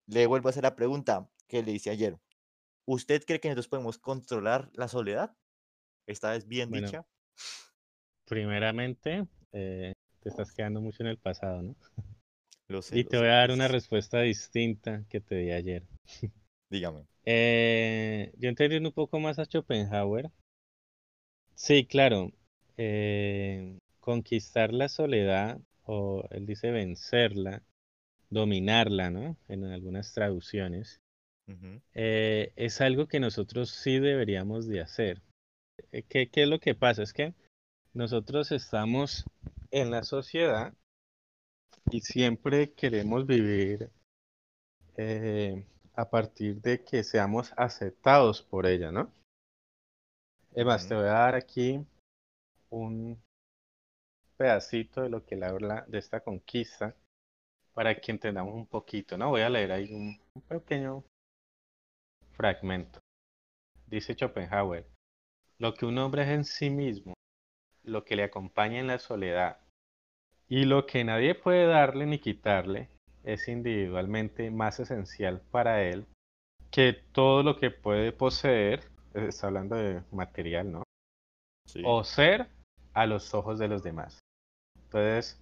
[0.07, 2.19] le vuelvo a hacer la pregunta que le hice ayer.
[2.85, 5.37] ¿Usted cree que nosotros podemos controlar la soledad?
[6.07, 7.07] Esta vez bien Bueno, dicha.
[8.25, 11.75] primeramente, eh, te estás quedando mucho en el pasado, ¿no?
[12.69, 13.23] Lo sé, Y te sé.
[13.23, 15.83] voy a dar una es- respuesta distinta que te di ayer.
[16.69, 17.05] Dígame.
[17.25, 20.29] Eh, yo entendiendo un poco más a Schopenhauer.
[21.55, 22.31] Sí, claro.
[22.77, 27.61] eh, conquistar la soledad, o él dice vencerla,
[28.29, 29.37] dominarla, ¿no?
[29.47, 31.01] En algunas traducciones.
[31.93, 35.21] Eh, es algo que nosotros sí deberíamos de hacer.
[35.91, 37.03] ¿Qué, qué es lo que pasa?
[37.03, 37.33] Es que
[37.99, 39.25] nosotros estamos
[39.71, 40.73] en la sociedad
[41.91, 43.89] y siempre queremos vivir
[44.95, 49.11] eh, a partir de que seamos aceptados por ella, ¿no?
[50.53, 51.85] Es más, te voy a dar aquí
[52.69, 53.21] un
[54.37, 56.95] pedacito de lo que él habla de esta conquista
[57.73, 59.31] para que entendamos un poquito, ¿no?
[59.31, 61.03] Voy a leer ahí un, un pequeño
[62.31, 63.01] fragmento.
[63.87, 64.87] Dice Schopenhauer,
[65.57, 67.13] lo que un hombre es en sí mismo,
[67.83, 69.59] lo que le acompaña en la soledad
[70.47, 72.89] y lo que nadie puede darle ni quitarle
[73.23, 76.05] es individualmente más esencial para él
[76.71, 78.81] que todo lo que puede poseer,
[79.13, 80.83] eh, está hablando de material, ¿no?
[81.65, 82.47] sí, O ser
[82.93, 84.19] a los ojos de los demás.
[84.85, 85.39] Entonces,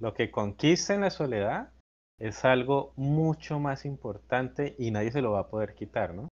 [0.00, 1.72] lo que conquista en la soledad
[2.18, 6.28] es algo mucho más importante y nadie se lo va a poder quitar, ¿no?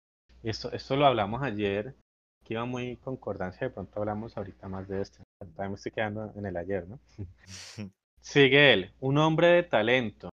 [0.44, 1.96] Esto, esto lo hablamos ayer,
[2.44, 5.24] que iba muy concordancia, de pronto hablamos ahorita más de esto.
[5.46, 7.00] También me estoy quedando en el ayer, ¿no?
[8.22, 10.30] Sigue él, un hombre de talento,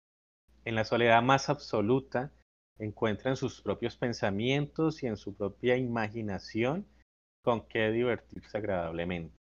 [0.65, 2.33] en la soledad más absoluta,
[2.79, 6.87] encuentra en sus propios pensamientos y en su propia imaginación
[7.43, 9.37] con qué divertirse agradablemente.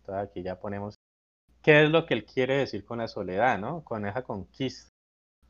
[0.00, 0.94] Entonces aquí ya ponemos
[1.62, 3.82] qué es lo que él quiere decir con la soledad, ¿no?
[3.82, 4.90] Con esa conquista.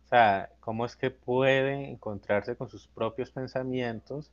[0.05, 4.31] O sea, cómo es que puede encontrarse con sus propios pensamientos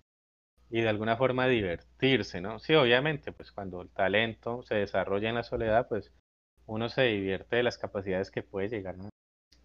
[0.71, 2.57] y de alguna forma divertirse, ¿no?
[2.59, 6.13] Sí, obviamente, pues cuando el talento se desarrolla en la soledad, pues
[6.65, 8.95] uno se divierte de las capacidades que puede llegar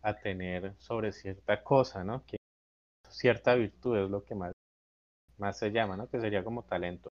[0.03, 2.25] a tener sobre cierta cosa, ¿no?
[2.27, 2.37] Que
[3.09, 4.53] cierta virtud es lo que más,
[5.38, 6.09] más se llama, ¿no?
[6.09, 7.11] Que sería como talento.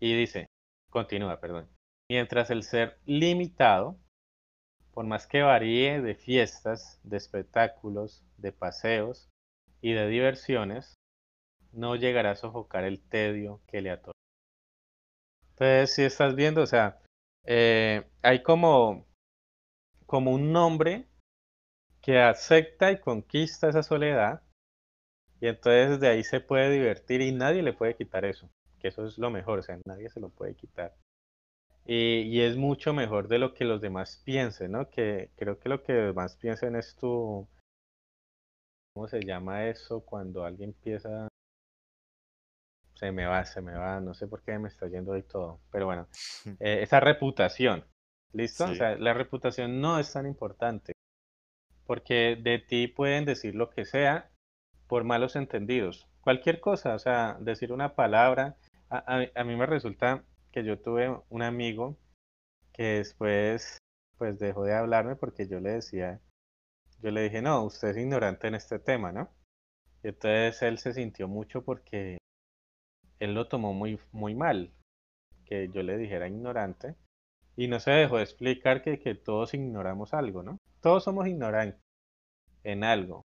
[0.00, 0.48] Y dice,
[0.90, 1.68] continúa, perdón.
[2.10, 3.96] Mientras el ser limitado,
[4.92, 9.28] por más que varíe de fiestas, de espectáculos, de paseos
[9.80, 10.96] y de diversiones,
[11.72, 14.12] no llegará a sofocar el tedio que le atorga.
[15.50, 17.00] Entonces, si estás viendo, o sea,
[17.44, 19.06] eh, hay como,
[20.06, 21.06] como un nombre
[22.00, 24.42] que acepta y conquista esa soledad
[25.40, 29.04] y entonces de ahí se puede divertir y nadie le puede quitar eso, que eso
[29.04, 30.94] es lo mejor, o sea, nadie se lo puede quitar.
[31.84, 34.88] Y, y es mucho mejor de lo que los demás piensen, ¿no?
[34.88, 37.48] Que creo que lo que los demás piensen es tu,
[38.94, 40.00] ¿cómo se llama eso?
[40.02, 41.26] Cuando alguien empieza,
[43.02, 45.60] se me va, se me va, no sé por qué me está yendo ahí todo,
[45.72, 46.06] pero bueno,
[46.60, 47.84] eh, esa reputación,
[48.32, 48.64] ¿Listo?
[48.64, 50.92] O sea, la reputación no es tan importante,
[51.84, 54.30] porque de ti pueden decir lo que sea
[54.86, 56.06] por malos entendidos.
[56.20, 58.56] Cualquier cosa, o sea, decir una palabra.
[58.88, 61.98] A, a- a mí me resulta que yo tuve un amigo
[62.72, 63.78] que después,
[64.16, 66.20] pues dejó de hablarme porque yo le decía,
[67.02, 69.28] yo le dije, no, usted es ignorante en este tema, ¿no?
[70.04, 72.18] Y entonces él se sintió mucho porque
[73.22, 74.72] él lo tomó muy, muy mal,
[75.44, 76.96] que yo le dijera ignorante.
[77.54, 80.58] Y no se dejó de explicar que, que todos ignoramos algo, ¿no?
[80.80, 81.80] Todos somos ignorantes
[82.64, 83.22] en algo.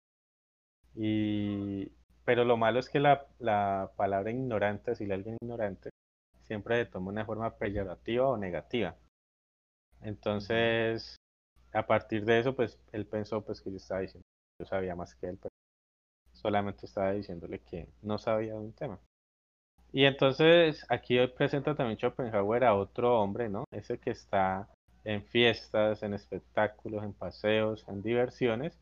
[0.95, 1.91] Y,
[2.25, 5.91] pero lo malo es que la, la palabra ignorante, a alguien ignorante,
[6.45, 8.97] siempre se toma una forma peyorativa o negativa.
[10.03, 11.17] Entonces,
[11.73, 14.27] a partir de eso, pues él pensó pues que yo estaba diciendo,
[14.61, 15.51] yo sabía más que él, pero
[16.33, 19.01] solamente estaba diciéndole que no sabía de un tema.
[19.93, 23.65] Y entonces aquí hoy presenta también Schopenhauer a otro hombre, ¿no?
[23.73, 24.69] Ese que está
[25.05, 28.79] en fiestas, en espectáculos, en paseos, en diversiones,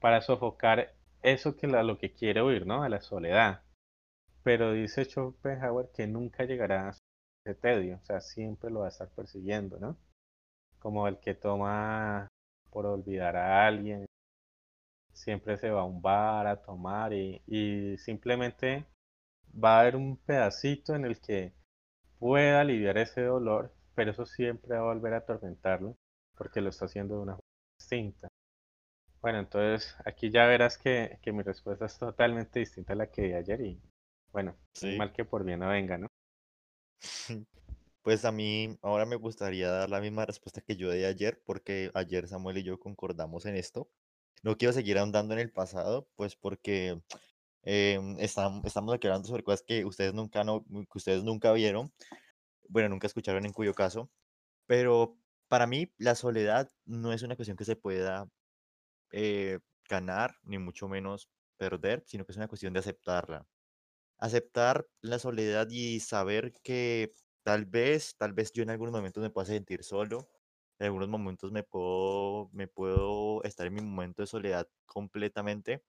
[0.00, 2.82] para sofocar eso que la- lo que quiere oír, ¿no?
[2.82, 3.62] A la soledad.
[4.44, 6.94] Pero dice Schopenhauer que nunca llegará a
[7.46, 9.96] ese tedio, o sea, siempre lo va a estar persiguiendo, ¿no?
[10.80, 12.28] Como el que toma
[12.70, 14.06] por olvidar a alguien,
[15.12, 18.86] siempre se va a un bar a tomar y, y simplemente
[19.52, 21.52] va a haber un pedacito en el que
[22.18, 25.96] pueda aliviar ese dolor, pero eso siempre va a volver a atormentarlo
[26.36, 28.28] porque lo está haciendo de una forma distinta.
[29.20, 33.22] Bueno, entonces aquí ya verás que, que mi respuesta es totalmente distinta a la que
[33.22, 33.80] di ayer y
[34.32, 34.96] bueno, Sí.
[34.96, 36.08] mal que por bien no venga, ¿no?
[38.02, 41.90] Pues a mí ahora me gustaría dar la misma respuesta que yo di ayer, porque
[41.94, 43.90] ayer Samuel y yo concordamos en esto.
[44.42, 47.02] No quiero seguir ahondando en el pasado, pues porque
[47.62, 51.92] em, estam- estamos aquí hablando sobre cosas que ustedes nunca, no, que ustedes nunca vieron,
[52.68, 54.10] bueno, nunca escucharon en cuyo caso,
[54.66, 55.18] pero
[55.48, 58.30] para mí la soledad no es una cuestión que se pueda
[59.12, 63.46] eh, ganar, ni mucho menos perder, sino que es una cuestión de aceptarla.
[64.18, 69.30] Aceptar la soledad y saber que tal vez, tal vez yo en algunos momentos me
[69.30, 70.30] pueda sentir solo,
[70.78, 75.84] en algunos momentos me puedo, me puedo estar en mi momento de soledad completamente,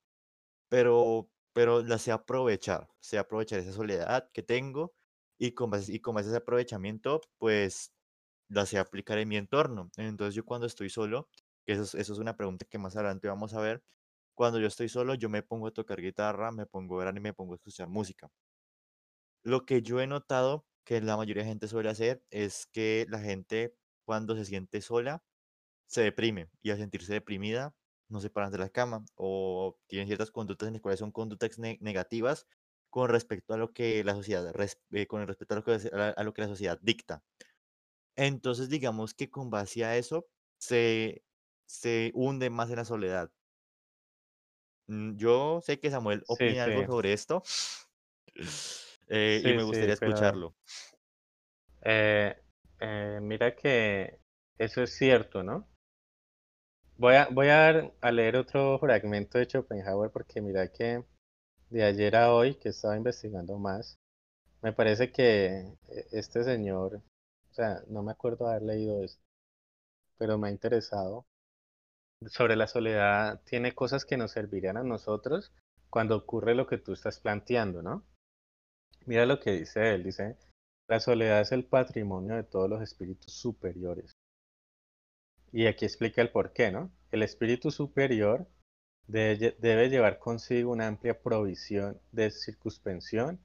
[0.69, 4.95] pero, pero la sé aprovechar, sé aprovechar esa soledad que tengo
[5.37, 7.93] y con base, y con ese aprovechamiento, pues
[8.49, 9.91] la sé aplicar en mi entorno.
[9.97, 11.29] Entonces yo cuando estoy solo,
[11.65, 13.83] que eso es, eso es una pregunta que más adelante vamos a ver,
[14.35, 17.21] cuando yo estoy solo, yo me pongo a tocar guitarra, me pongo a orar y
[17.21, 18.31] me pongo a escuchar música.
[19.43, 23.19] Lo que yo he notado que la mayoría de gente suele hacer es que la
[23.19, 25.23] gente cuando se siente sola
[25.87, 27.75] se deprime y al sentirse deprimida
[28.09, 31.59] no se paran de la cama o tienen ciertas conductas en las cuales son conductas
[31.59, 32.47] ne- negativas
[32.89, 34.53] con respecto a lo que la sociedad
[34.91, 35.73] eh, con respecto a lo que,
[36.17, 37.23] a lo que la sociedad dicta.
[38.15, 40.27] Entonces digamos que con base a eso
[40.59, 41.23] se,
[41.65, 43.31] se hunde más en la soledad.
[44.87, 47.43] Mm, Yo sé que Samuel opina sí, algo sobre esto
[49.07, 50.55] eh, y me gustaría pero escucharlo.
[51.81, 52.35] eh,
[52.79, 54.19] eh, mira que
[54.57, 55.67] eso es cierto, ¿no?
[56.99, 61.05] Voy a, leer otro fragmento de Schopenhauer porque mira que
[61.69, 63.97] de ayer a hoy que estaba investigando más,
[64.61, 66.95] me parece que eh, este señor,
[67.51, 69.23] o sea, no me acuerdo haber leído esto,
[70.17, 71.25] pero me ha interesado.
[72.27, 75.53] Sobre la soledad, tiene cosas que nos servirían a nosotros
[75.89, 78.03] cuando ocurre lo que tú estás planteando, ¿no?
[79.05, 80.35] Mira lo que dice él, dice,
[80.89, 84.18] la soledad es el patrimonio de todos los espíritus superiores.
[85.51, 86.91] Y aquí explica el por qué, ¿no?
[87.11, 88.47] El espíritu superior
[89.07, 93.39] debe, llevar consigo una amplia provisión de circunspección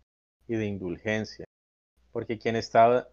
[0.46, 1.46] y de indulgencia,
[2.12, 3.08] porque quien está,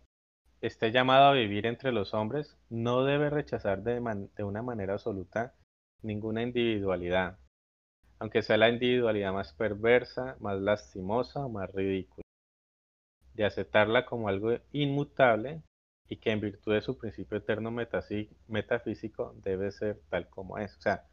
[0.59, 5.55] esté llamado a vivir entre los hombres no debe rechazar de, de una manera absoluta
[6.01, 7.37] ninguna individualidad,
[8.19, 12.23] aunque sea la individualidad más perversa, más lastimosa o más ridícula,
[13.33, 15.61] de aceptarla como algo inmutable
[16.11, 20.75] y que en virtud de su principio eterno metafísico debe ser tal como es.
[20.75, 21.05] O sea,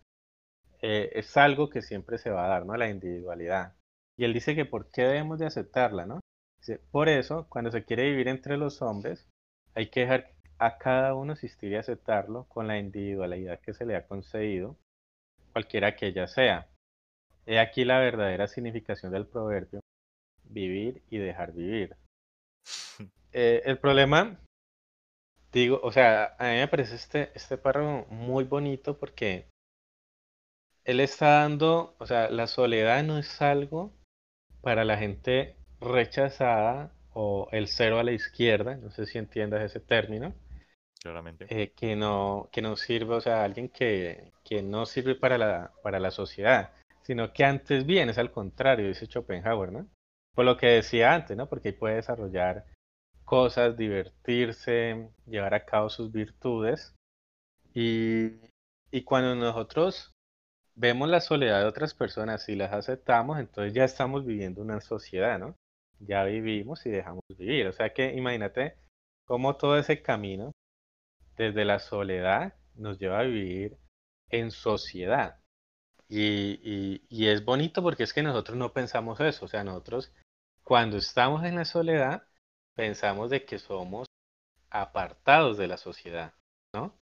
[0.83, 2.77] eh, es algo que siempre se va a dar, ¿no?
[2.77, 3.77] La individualidad.
[4.17, 6.19] Y él dice que por qué debemos de aceptarla, ¿no?
[6.59, 9.29] Dice, por eso, cuando se quiere vivir entre los hombres,
[9.77, 13.95] hay que dejar a cada uno existir y aceptarlo con la individualidad que se le
[13.95, 14.77] ha concedido,
[15.53, 16.67] cualquiera que ella sea.
[17.47, 19.79] He aquí la verdadera significación del proverbio,
[20.43, 21.95] vivir y dejar vivir.
[23.31, 24.41] Eh, el problema,
[25.53, 29.47] digo, o sea, a mí me parece este, este párrafo muy bonito porque
[30.85, 33.93] él está dando, o sea, la soledad no es algo
[34.63, 39.81] para la gente rechazada o el cero a la izquierda, no sé si entiendas ese
[39.81, 40.35] término,
[41.01, 41.49] claramente.
[41.49, 45.73] eh, que no, que no sirve, o sea, alguien que, que no sirve para la,
[45.83, 46.73] para la sociedad,
[47.03, 49.89] sino que antes bien es al contrario, dice Schopenhauer, ¿no?
[50.35, 51.49] Por lo que decía antes, ¿no?
[51.49, 52.67] Porque ahí puede desarrollar
[53.29, 56.95] cosas, divertirse, llevar a cabo sus virtudes.
[57.75, 58.41] Y,
[58.91, 60.13] y cuando nosotros
[60.75, 65.39] vemos la soledad de otras personas y las aceptamos, entonces ya estamos viviendo una sociedad,
[65.39, 65.55] ¿no?
[66.01, 67.67] Ya vivimos y dejamos vivir.
[67.67, 68.77] O sea que imagínate
[69.27, 70.53] cómo todo ese camino
[71.37, 73.77] desde la soledad nos lleva a vivir
[74.31, 75.39] en sociedad.
[76.09, 79.45] Y, y, y es bonito porque es que nosotros no pensamos eso.
[79.45, 80.15] O sea, nosotros
[80.65, 82.28] cuando estamos en la soledad
[82.79, 84.07] pensamos de que somos
[84.71, 86.33] apartados de la sociedad,
[86.73, 86.97] ¿no?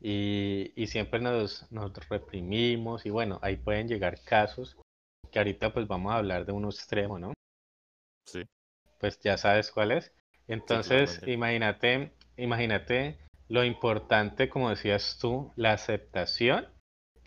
[0.00, 4.78] Y, y siempre nos, nos reprimimos y bueno, ahí pueden llegar casos
[5.30, 7.34] que ahorita pues vamos a hablar de un extremo, ¿no?
[8.26, 8.46] Sí.
[8.98, 10.10] Pues ya sabes cuál es.
[10.48, 11.32] Entonces, totalmente.
[11.32, 13.18] imagínate, imagínate
[13.48, 16.66] lo importante, como decías tú, la aceptación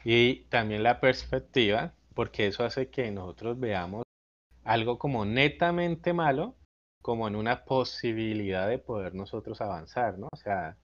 [0.04, 4.02] y también la perspectiva, porque eso hace que nosotros veamos
[4.64, 6.56] algo como netamente malo,
[7.04, 10.30] como en una posibilidad de poder nosotros avanzar, ¿no?
[10.34, 10.78] O sea,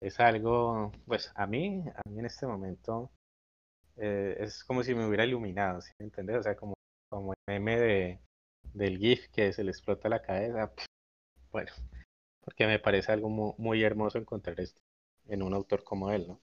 [0.00, 3.12] es algo, pues a mí, a mí en este momento
[3.96, 6.38] eh, es como si me hubiera iluminado, ¿sí me entiendes?
[6.38, 6.74] O sea, como,
[7.10, 8.20] como el meme de,
[8.74, 10.72] del GIF que se le explota la cabeza.
[11.52, 11.72] Bueno,
[12.42, 14.80] porque me parece algo mu- muy, hermoso encontrar esto
[15.28, 16.42] en un autor como él, ¿no?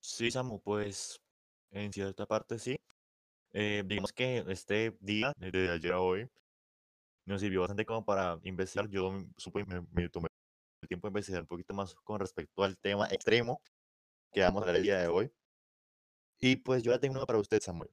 [0.00, 1.20] Sí, Samu, pues
[1.72, 2.76] en cierta parte sí.
[3.54, 6.28] Eh, digamos que este día, desde ayer a hoy,
[7.26, 8.88] nos sirvió bastante como para investigar.
[8.88, 10.28] Yo supe, me, me tomé
[10.82, 13.62] el tiempo de investigar un poquito más con respecto al tema extremo
[14.32, 15.32] que vamos a hablar el día de hoy.
[16.40, 17.90] Y pues yo ya tengo uno para usted, Samuel.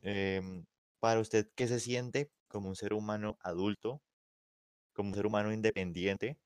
[0.00, 0.66] Em,
[1.00, 4.02] para usted, ¿qué se siente como un ser humano adulto,
[4.94, 6.38] como un ser humano independiente,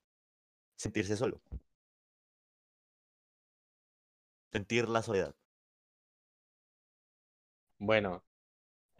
[0.77, 1.41] sentirse solo,
[4.53, 5.35] sentir la soledad?
[7.77, 8.23] Bueno,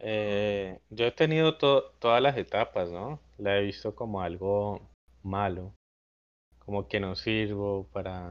[0.04, 3.20] eh, yo he tenido to- todas las etapas, ¿no?
[3.38, 4.80] La he visto como algo
[5.22, 5.74] malo,
[6.60, 8.30] como que no sirvo para,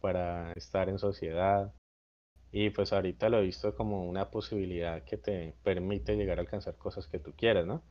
[0.00, 1.72] para estar en sociedad.
[2.52, 6.76] Y pues ahorita lo he visto como una posibilidad que te permite llegar a alcanzar
[6.76, 7.82] cosas que tú quieras, ¿no?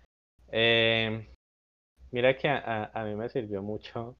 [0.51, 1.29] Eh,
[2.11, 4.17] mira que a, a- a mí me sirvió mucho,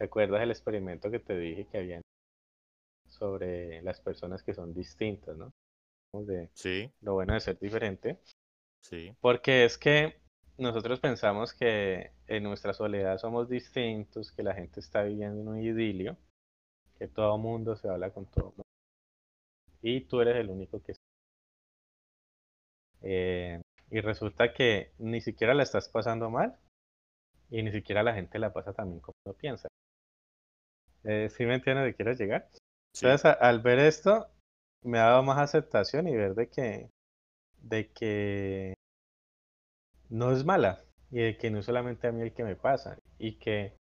[0.00, 2.02] ¿recuerdas el experimento que te dije que había
[3.08, 5.52] sobre las personas que son distintas, ¿no?
[6.26, 8.18] De Sí, lo bueno de ser diferente.
[8.80, 10.20] sí, Porque es que
[10.56, 15.60] nosotros pensamos que en nuestra soledad somos distintos, que la gente está viviendo en un
[15.60, 16.16] idilio,
[16.98, 18.64] que todo mundo se habla con todo mundo,
[19.82, 20.92] y tú eres el único que...
[23.02, 23.60] Eh,
[23.90, 26.56] y resulta que ni siquiera la estás pasando mal
[27.50, 29.68] y ni siquiera la gente la pasa también como uno piensa.
[31.04, 32.48] Eh, ¿sí me entiendes de quieres llegar?
[32.92, 34.28] sí, Entonces, a- al ver esto,
[34.82, 36.90] me ha dado más aceptación y ver de que,
[37.62, 38.74] de que
[40.08, 42.98] no es mala y de que no es solamente a mí el que me pasa
[43.18, 43.76] y que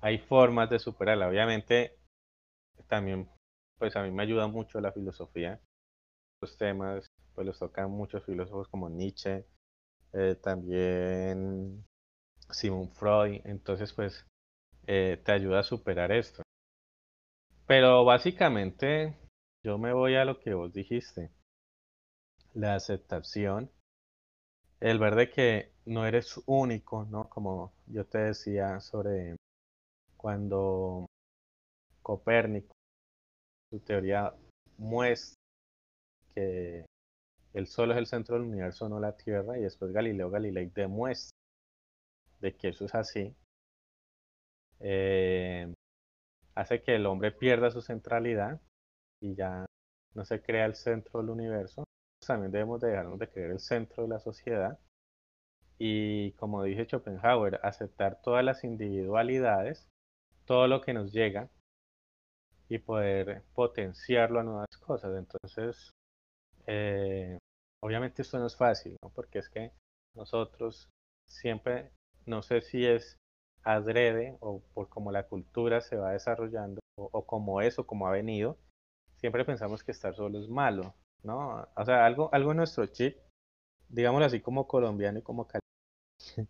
[0.00, 1.28] hay formas de superarla.
[1.28, 1.96] Obviamente,
[2.88, 3.28] también,
[3.78, 5.60] pues a mí me ayuda mucho la filosofía.
[6.40, 9.46] Los temas, pues los tocan muchos filósofos como Nietzsche,
[10.12, 11.84] eh, también
[12.50, 13.40] Sigmund Freud.
[13.44, 14.26] Entonces, pues
[14.86, 16.42] eh, te ayuda a superar esto.
[17.66, 19.16] Pero básicamente,
[19.64, 21.30] yo me voy a lo que vos dijiste,
[22.54, 23.70] la aceptación,
[24.80, 27.28] el ver de que no eres único, ¿no?
[27.28, 29.36] Como yo te decía sobre
[30.16, 31.06] cuando
[32.02, 32.72] Copérnico,
[33.70, 34.34] su teoría
[34.78, 35.36] muestra
[36.34, 36.84] que
[37.54, 41.36] el Sol es el centro del universo, no la Tierra, y después Galileo Galilei demuestra
[42.40, 43.36] de que eso es así,
[44.80, 45.72] eh,
[46.56, 48.60] hace que el hombre pierda su centralidad
[49.22, 49.64] y ya
[50.14, 51.84] no se crea el centro del universo.
[52.26, 54.78] También debemos de dejarnos de creer el centro de la sociedad
[55.78, 59.88] y, como dije Schopenhauer, aceptar todas las individualidades,
[60.44, 61.48] todo lo que nos llega
[62.68, 65.16] y poder potenciarlo a nuevas cosas.
[65.16, 65.90] Entonces,
[66.66, 67.38] eh,
[67.82, 69.10] obviamente esto no es fácil, ¿no?
[69.10, 69.72] Porque es que
[70.14, 70.88] nosotros
[71.28, 71.90] siempre,
[72.26, 73.16] no sé si es
[73.64, 78.06] adrede o por cómo la cultura se va desarrollando o, o como es o como
[78.06, 78.58] ha venido,
[79.22, 81.68] siempre pensamos que estar solo es malo, ¿no?
[81.76, 83.16] O sea, algo, algo en nuestro chip,
[83.88, 85.62] digámoslo así como colombiano y como cali,
[86.36, 86.46] no,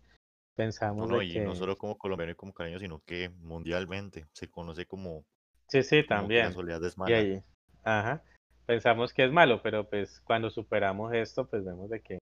[0.55, 4.27] pensamos no, de y no que, solo como colombiano y como cariño, sino que mundialmente
[4.33, 5.23] se conoce como,
[5.67, 7.13] sí, sí, como que la también, soledad es y mala.
[7.13, 7.43] ahí,
[7.83, 8.23] ajá,
[8.65, 12.19] pensamos que es malo, pero pues cuando superamos esto, pues vemos de que,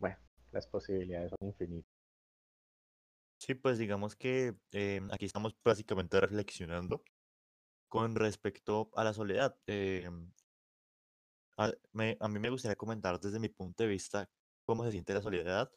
[0.00, 0.16] bueno,
[0.52, 1.90] las posibilidades son infinitas.
[3.38, 7.04] Sí, pues digamos que em, aquí estamos básicamente reflexionando
[7.96, 9.58] con respecto a la soledad.
[9.66, 10.30] Em,
[11.56, 14.30] a, me- a mí me gustaría comentar desde mi punto de vista
[14.64, 15.70] cómo se siente la soledad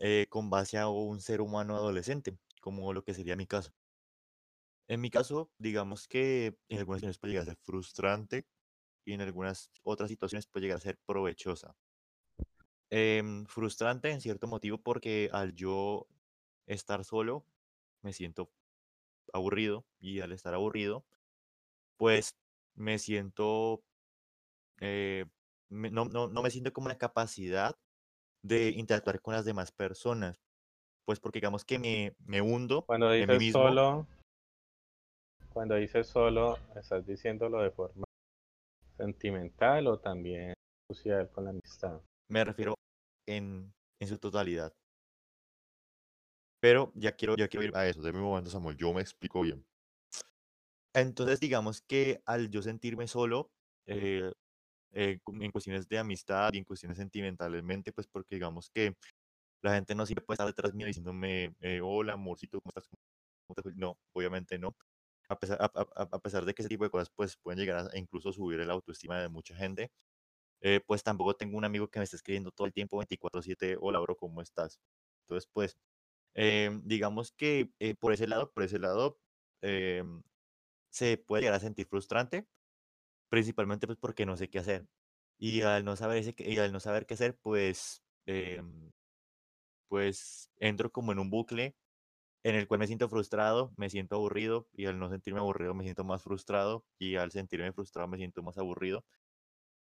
[0.00, 3.72] eh, con base a un ser humano adolescente, como lo que sería mi caso.
[4.88, 8.48] En mi caso, digamos que en algunas situaciones puede llegar a ser frustrante
[9.04, 11.76] y en algunas otras situaciones puede llegar a ser provechosa.
[12.90, 16.08] Em, frustrante en cierto motivo porque al yo
[16.66, 17.46] estar solo
[18.02, 18.50] me siento
[19.32, 21.06] aburrido y al estar aburrido,
[21.98, 22.36] pues
[22.76, 23.82] me siento,
[24.80, 25.26] eh,
[25.70, 27.76] me- no, no, no me siento como la capacidad
[28.42, 30.36] de interactuar con las demás personas,
[31.06, 34.06] pues porque digamos que me, me hundo Cuando en mí dices mismo, solo,
[35.52, 38.04] cuando dices solo, ¿estás diciéndolo de forma
[38.96, 40.54] sentimental o también
[40.90, 42.00] social con la amistad?
[42.28, 42.74] me refiero
[43.26, 44.72] en, en su totalidad.
[46.60, 49.42] Pero ya quiero, ya quiero ir a eso, de mi momento, Samuel, yo me explico
[49.42, 49.64] bien.
[50.94, 53.50] Entonces, digamos que al yo sentirme solo,
[53.86, 54.32] eh,
[54.92, 58.96] eh, en cuestiones de amistad y en cuestiones sentimentalmente, pues porque digamos que
[59.62, 62.88] la gente no siempre puede estar detrás mío diciéndome, eh, hola, amorcito, ¿cómo estás?
[63.46, 63.72] ¿Cómo te fue?".
[63.76, 64.76] No, obviamente no.
[65.28, 67.90] A pesar, a, a- a- pesar de que ese tipo de cosas pues pueden llegar
[67.94, 69.90] a, incluso subir el autoestima de mucha gente,
[70.60, 74.00] eh, pues tampoco tengo un amigo que me esté escribiendo todo el tiempo 24/7, hola,
[74.00, 74.80] bro, ¿cómo estás?
[75.24, 75.78] Entonces, pues,
[76.34, 79.20] em, digamos que eh, por ese lado, por ese lado,
[79.62, 80.22] em,
[80.98, 82.48] se puede llegar a sentir frustrante,
[83.30, 84.88] principalmente pues porque no sé qué hacer.
[85.38, 88.92] Y al no saber, ese, y al no saber qué hacer, pues, em,
[89.88, 91.76] pues entro como en un bucle
[92.44, 95.84] en el cual me siento frustrado, me siento aburrido y al no sentirme aburrido me
[95.84, 99.06] siento más frustrado y al sentirme frustrado me siento más aburrido.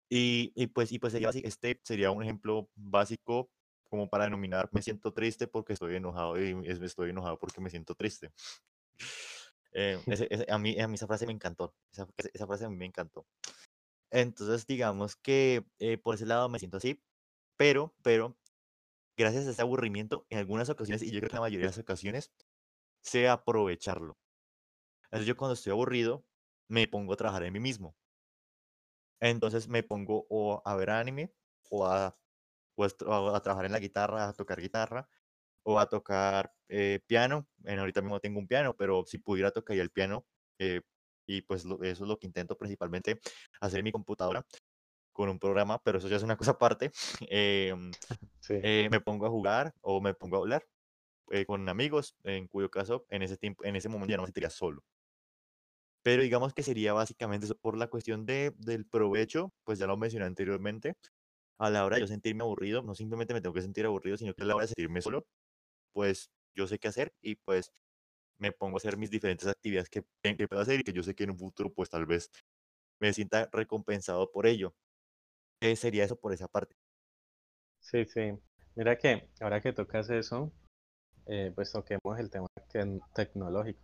[0.09, 3.51] Y, y pues, y pues sería, este sería un ejemplo básico
[3.89, 7.69] como para denominar me siento triste porque estoy enojado y es- estoy enojado porque me
[7.71, 8.31] siento triste.
[9.75, 12.69] Eh, ese- ese- a mí, a mí esa frase me encantó, esa, esa frase a
[12.69, 13.27] mí me encantó.
[14.11, 17.03] Entonces, digamos que eh, por ese lado me siento así,
[17.57, 18.39] pero, pero,
[19.17, 21.71] gracias a ese aburrimiento, en algunas ocasiones, y yo creo que en la mayoría de
[21.71, 22.33] las ocasiones,
[23.01, 24.19] sé aprovecharlo.
[25.05, 26.27] Entonces, yo cuando estoy aburrido,
[26.69, 27.97] me pongo a trabajar en mí mismo.
[29.19, 31.33] Entonces, me pongo o a ver anime,
[31.69, 32.17] o a,
[32.75, 32.89] o a,
[33.21, 35.09] o a trabajar en la guitarra, a tocar guitarra,
[35.65, 37.49] o a tocar eh, piano.
[37.65, 40.27] En ahorita mismo tengo un piano, pero si pudiera tocar el piano,
[40.59, 40.81] eh,
[41.27, 43.19] y pues lo- eso es lo que intento principalmente
[43.61, 44.45] hacer en mi computadora
[45.13, 46.91] con un programa, pero eso ya es una cosa aparte.
[47.29, 47.95] em,
[48.39, 50.65] Sí, eh, me pongo a jugar o me pongo a hablar
[51.31, 54.27] eh, con amigos, en cuyo caso en ese tiempo, en ese momento ya no me
[54.29, 54.83] sentiría solo.
[56.03, 59.97] Pero digamos que sería básicamente eso por la cuestión de, del provecho, pues ya lo
[59.97, 60.93] mencioné anteriormente.
[61.59, 64.33] A la hora de yo sentirme aburrido, no simplemente me tengo que sentir aburrido, sino
[64.35, 65.27] que a la hora de sentirme solo,
[65.95, 67.71] pues yo sé qué hacer y pues
[68.39, 71.15] me pongo a hacer mis diferentes actividades que, que puedo hacer y que yo sé
[71.15, 72.29] que en un futuro pues tal vez
[73.01, 74.75] me sienta recompensado por ello.
[75.61, 76.75] Eh, sería eso por esa parte.
[77.79, 78.33] sí, sí.
[78.75, 80.51] Mira que ahora que tocas eso,
[81.27, 83.81] eh, pues toquemos el tema tec- tecnológico.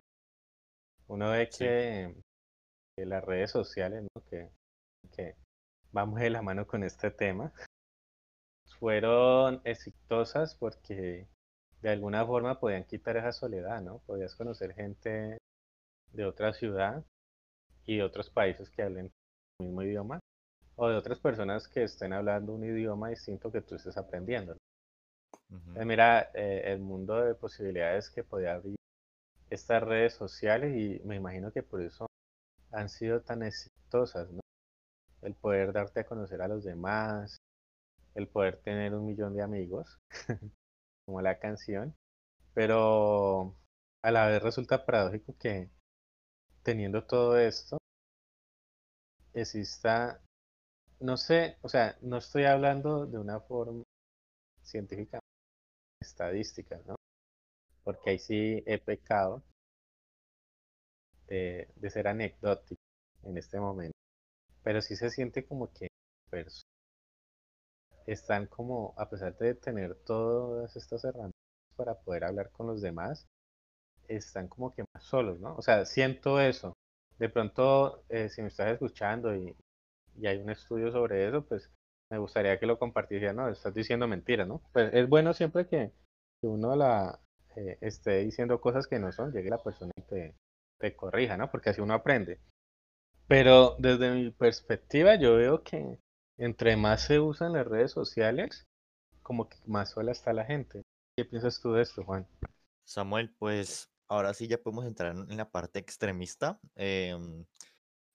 [1.06, 1.64] Uno ve Sí.
[1.64, 2.14] que,
[2.96, 4.24] que las redes sociales, ¿no?
[4.24, 4.50] que,
[5.14, 5.36] que
[5.92, 7.52] vamos de la mano con este tema,
[8.78, 11.28] fueron exitosas porque
[11.82, 13.98] de alguna forma podían quitar esa soledad, ¿no?
[14.06, 15.38] Podías conocer gente
[16.12, 17.04] de otra ciudad
[17.86, 19.10] y de otros países que hablen
[19.60, 20.20] el mismo idioma
[20.76, 24.56] o de otras personas que estén hablando un idioma distinto que tú estés aprendiendo.
[25.50, 25.80] Ujú.
[25.80, 28.76] Eh, mira, eh, el mundo de posibilidades que podía abrir
[29.50, 32.06] estas redes sociales y me imagino que por eso
[32.72, 34.40] han sido tan exitosas, ¿no?
[35.22, 37.38] El poder darte a conocer a los demás,
[38.14, 39.98] el poder tener un millón de amigos,
[41.06, 41.94] como la canción,
[42.54, 43.56] pero
[44.02, 45.70] a la vez resulta paradójico que
[46.62, 47.78] teniendo todo esto
[49.34, 50.20] exista,
[51.00, 53.84] no sé, o sea, no estoy hablando de una forma
[54.62, 55.18] científica,
[56.00, 56.96] estadística, ¿no?
[57.84, 59.42] Porque ahí sí he pecado
[61.26, 62.80] de, de ser anecdótico
[63.24, 63.96] en este momento,
[64.62, 65.88] pero sí se siente como que
[66.30, 66.81] personas
[68.06, 71.40] están como, a pesar de tener todas estas herramientas
[71.76, 73.26] para poder hablar con los demás,
[74.08, 75.56] están como que más solos, ¿no?
[75.56, 76.74] O sea, siento eso.
[77.18, 79.54] De pronto, eh, si me estás escuchando y,
[80.16, 81.70] y hay un estudio sobre eso, pues
[82.10, 84.60] me gustaría que lo compartieras, no, estás diciendo mentiras, ¿no?
[84.72, 85.92] Pues es bueno siempre que,
[86.40, 87.20] que uno la
[87.56, 90.34] eh, esté diciendo cosas que no son, llegue la persona y te,
[90.78, 91.50] te corrija, ¿no?
[91.50, 92.38] Porque así uno aprende.
[93.28, 95.98] Pero desde mi perspectiva, yo veo que
[96.42, 98.66] entre más se usan las redes sociales,
[99.22, 100.82] como que más sola está la gente.
[101.16, 102.26] ¿Qué piensas tú de esto, Juan?
[102.82, 106.58] Samuel, pues ahora sí ya podemos entrar en la parte extremista.
[106.74, 107.44] em,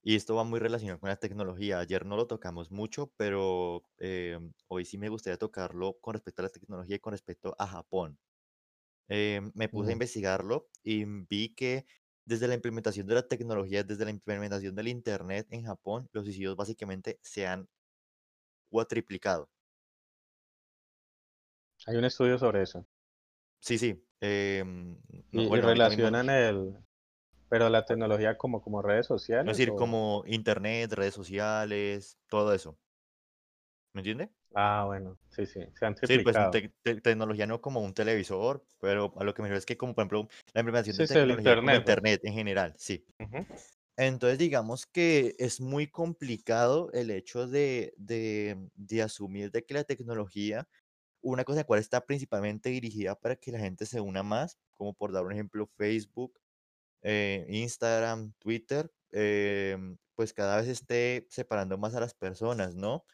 [0.04, 1.80] y esto va muy relacionado con la tecnología.
[1.80, 6.44] Ayer no lo tocamos mucho, pero em, hoy sí me gustaría tocarlo con respecto a
[6.44, 8.18] la tecnología y con respecto a Japón.
[9.08, 11.86] Em, me puse a investigarlo y vi que
[12.26, 16.58] desde la implementación de la tecnología, desde la implementación del Internet en Japón, los suicidios
[16.58, 17.70] básicamente se han
[18.70, 19.50] cuatriplicado.
[21.88, 22.86] Hay un estudio sobre eso.
[23.60, 24.04] Sí, sí.
[24.22, 24.98] em,
[25.32, 26.76] Y, no, bueno, relacionan el,
[27.50, 29.08] pero la tecnología como, como redes
[29.44, 29.76] Es sociales decir, o...
[29.76, 32.78] como internet, redes sociales, todo eso,
[33.94, 34.32] ¿me entiende?
[34.54, 39.14] Ah, bueno, sí, sí, se han Sí, pues te- tecnología no como un televisor, pero
[39.18, 41.36] a lo que me refiero es que como por ejemplo la implementación de Sí, el
[41.36, 41.98] tecnología como pues.
[41.98, 43.06] internet en general, sí.
[43.98, 49.84] Entonces digamos que es muy complicado el hecho de, de, de asumir de que la
[49.86, 50.70] tecnología,
[51.22, 55.12] una cosa cual está principalmente dirigida para que la gente se una más, como por
[55.14, 56.40] dar un ejemplo, Facebook,
[57.04, 63.06] eh, Instagram, Twitter, em, pues cada vez esté separando más a las personas, ¿no?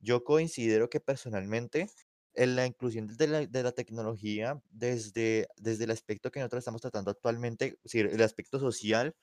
[0.00, 1.88] Yo considero que personalmente
[2.34, 6.80] en la inclusión de la, de la tecnología desde, desde el aspecto que nosotros estamos
[6.82, 9.16] tratando actualmente, es decir, el aspecto social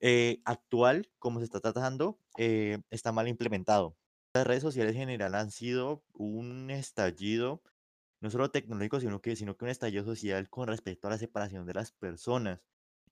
[0.00, 3.96] eh, actual, como se está tratando, eh, está mal implementado.
[4.34, 7.62] Las redes sociales en general han sido un estallido,
[8.20, 11.66] no solo tecnológico, sino que, sino que un estallido social con respecto a la separación
[11.66, 12.60] de las personas.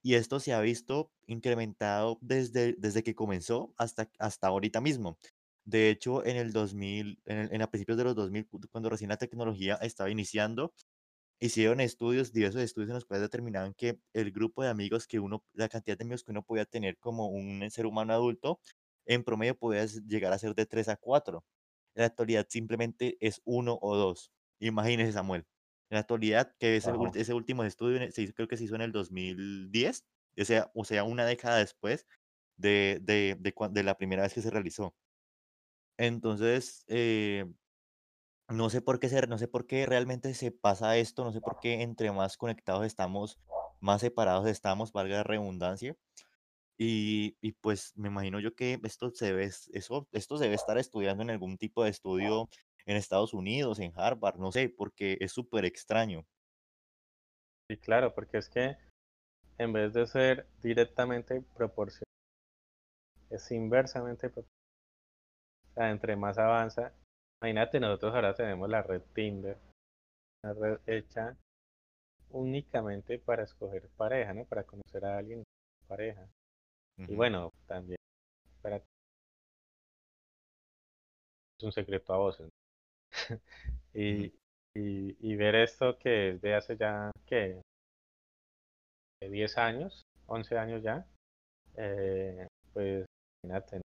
[0.03, 5.19] Y esto se ha visto incrementado desde, desde que comenzó hasta, hasta ahorita mismo.
[5.65, 8.91] De hecho, en el 2000, en, el- en a principios de los 2000, cu- cuando
[8.91, 10.75] recién la tecnología estaba iniciando,
[11.47, 15.45] hicieron estudios, diversos estudios en los cuales determinaban que el grupo de amigos que uno,
[15.53, 18.61] la cantidad de amigos que uno podía tener como un ser humano adulto,
[19.07, 21.45] en promedio podía llegar a ser de 3 a 4.
[21.95, 24.33] En la actualidad simplemente es uno o dos.
[24.61, 25.47] Imagínese, Samuel.
[25.91, 28.81] En la actualidad, que ese, ese último estudio se hizo- creo que se hizo en
[28.83, 30.05] el 2010,
[30.41, 32.07] o sea, o sea, una década después
[32.57, 34.97] de, de, de, de la primera vez que se realizó.
[35.99, 37.45] Entonces, eh,
[38.55, 41.41] no sé por qué ser, no sé por qué realmente se pasa esto, no sé
[41.41, 43.39] por qué entre más conectados estamos,
[43.81, 45.97] más separados estamos, valga la redundancia.
[46.79, 50.79] Y, y pues me imagino yo que esto se debe, es- eso, esto debe estar
[50.79, 52.49] estudiando en algún tipo de estudio
[52.87, 56.27] en Estados Unidos, en Harvard, no sé, porque es súper extraño.
[57.69, 58.77] Sí, claro, porque es que
[59.59, 62.05] en vez de ser directamente proporcional,
[63.31, 64.51] es inversamente proporcional.
[65.71, 66.95] O sea, entre más avanza,
[67.45, 69.59] imagínate, nosotros ahora tenemos la red Tinder,
[70.43, 71.37] una red hecha
[72.31, 74.47] únicamente para escoger pareja, ¿no?
[74.47, 75.45] Para conocer a alguien,
[75.87, 76.27] pareja.
[76.97, 77.99] Y bueno, también
[78.63, 78.85] para es
[81.63, 82.49] un secreto a voces.
[83.97, 84.35] Y,
[84.75, 87.63] y, y ver esto que es de hace ya, ¿qué?
[89.21, 91.07] De 10 años, 11 años ya,
[91.77, 93.07] eh, pues
[93.45, 93.77] imagínate.
[93.77, 93.83] ¿no?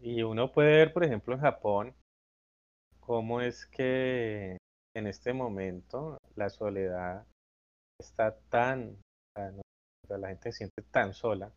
[0.00, 1.94] Y uno puede ver, por ejemplo, en Japón,
[3.02, 4.56] cómo es que
[4.94, 7.26] en este momento la soledad
[8.00, 8.96] está tan,
[10.08, 11.52] la gente se siente tan sola,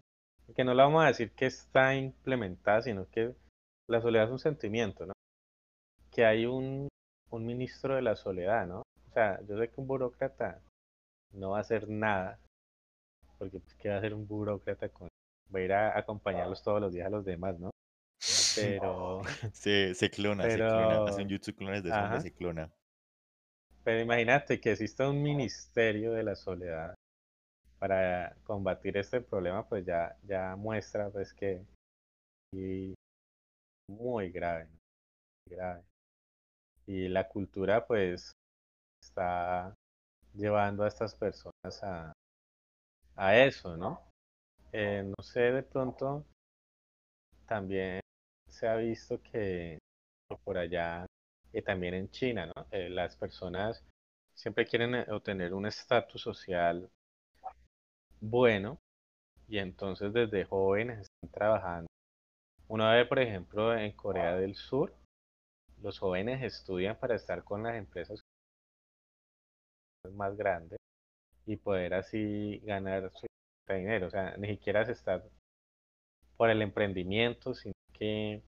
[0.55, 3.35] que no le vamos a decir que está implementada, sino que
[3.87, 5.13] la soledad es un sentimiento, ¿no?
[6.11, 6.87] Que hay un,
[7.29, 8.79] un ministro de la soledad, ¿no?
[8.79, 10.61] O sea, yo sé que un burócrata
[11.33, 12.39] no va a hacer nada,
[13.37, 15.09] porque pues, ¿qué va a hacer un burócrata con...
[15.53, 17.69] Va a ir a acompañarlos todos los días a los demás, ¿no?
[18.79, 19.21] Pero,
[19.53, 22.71] Se, se clona, se clona, hace un YouTube clones de ajá, se clona.
[23.83, 26.95] pero imagínate que exista un ministerio de la soledad
[27.79, 31.61] para combatir este problema, pues ya, ya muestra pues que
[32.53, 32.95] y
[33.89, 34.67] muy grave.
[35.47, 35.83] Muy grave.
[36.87, 38.31] Y la cultura pues
[39.03, 39.73] está
[40.33, 42.13] llevando a estas personas a,
[43.15, 44.01] a eso, ¿no?
[44.71, 46.25] Eh, no sé, de pronto
[47.47, 47.99] también
[48.55, 49.79] se ha visto que,
[50.43, 51.05] por allá,
[51.51, 52.65] y también en China, ¿no?
[52.71, 53.83] Eh, las personas
[54.33, 56.89] siempre quieren eh, obtener un estatus social
[58.21, 58.79] bueno
[59.47, 61.87] y entonces desde jóvenes están trabajando.
[62.67, 64.93] Una vez, por ejemplo, en Corea del Sur,
[65.81, 68.21] los jóvenes estudian para estar con las empresas
[70.13, 70.79] más grandes
[71.45, 73.27] y poder así ganar su
[73.69, 74.07] dinero.
[74.07, 75.23] O sea, ni siquiera es estar
[76.37, 78.43] por el emprendimiento, sino que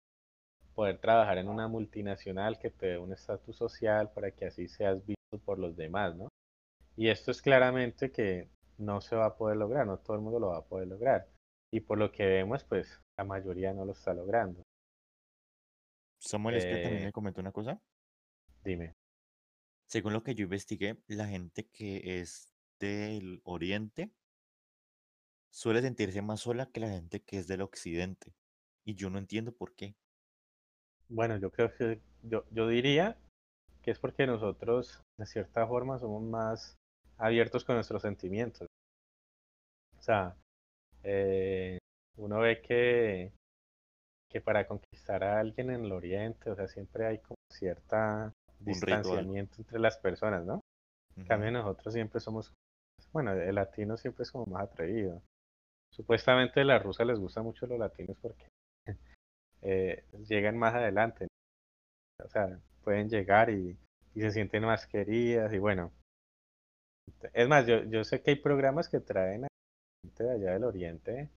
[0.76, 5.06] poder trabajar en una multinacional que te dé un estatus social para que así seas
[5.06, 6.30] visto por los demás, ¿no?
[6.98, 10.40] Y esto es claramente que no se va a poder lograr, no todo el mundo
[10.40, 11.28] lo va a poder lograr.
[11.72, 14.64] Y por lo que vemos, pues la mayoría no lo está logrando.
[16.20, 17.82] Samuel, es que también Eh, me comentó una cosa.
[18.64, 18.96] dime.
[19.88, 24.12] Según lo que yo investigué, la gente que es del Oriente
[25.50, 28.36] suele sentirse más sola que la gente que es del Occidente.
[28.86, 29.96] Y yo no entiendo por qué.
[31.10, 33.18] Bueno, yo creo que yo, yo diría
[33.82, 36.76] que es porque nosotros, de cierta forma, somos más
[37.18, 38.68] abiertos con nuestros sentimientos.
[39.98, 40.36] O sea,
[41.04, 41.78] eh,
[42.18, 43.32] uno ve que,
[44.30, 49.58] que para conquistar a alguien en el oriente, o sea, siempre hay como cierta distanciamiento
[49.60, 50.62] entre las personas, ¿no?
[51.16, 52.52] En cambio, nosotros siempre somos,
[53.14, 55.22] bueno, el latino siempre es como más atrevido.
[55.92, 58.48] Supuestamente a la rusa les gusta mucho los latinos porque
[59.66, 61.28] eh, llegan más adelante.
[62.24, 63.78] O sea, pueden llegar y,
[64.14, 65.92] y, se sienten más queridas y bueno.
[67.34, 69.48] Es más, yo, yo sé que hay programas que traen a
[70.04, 71.30] gente de allá del oriente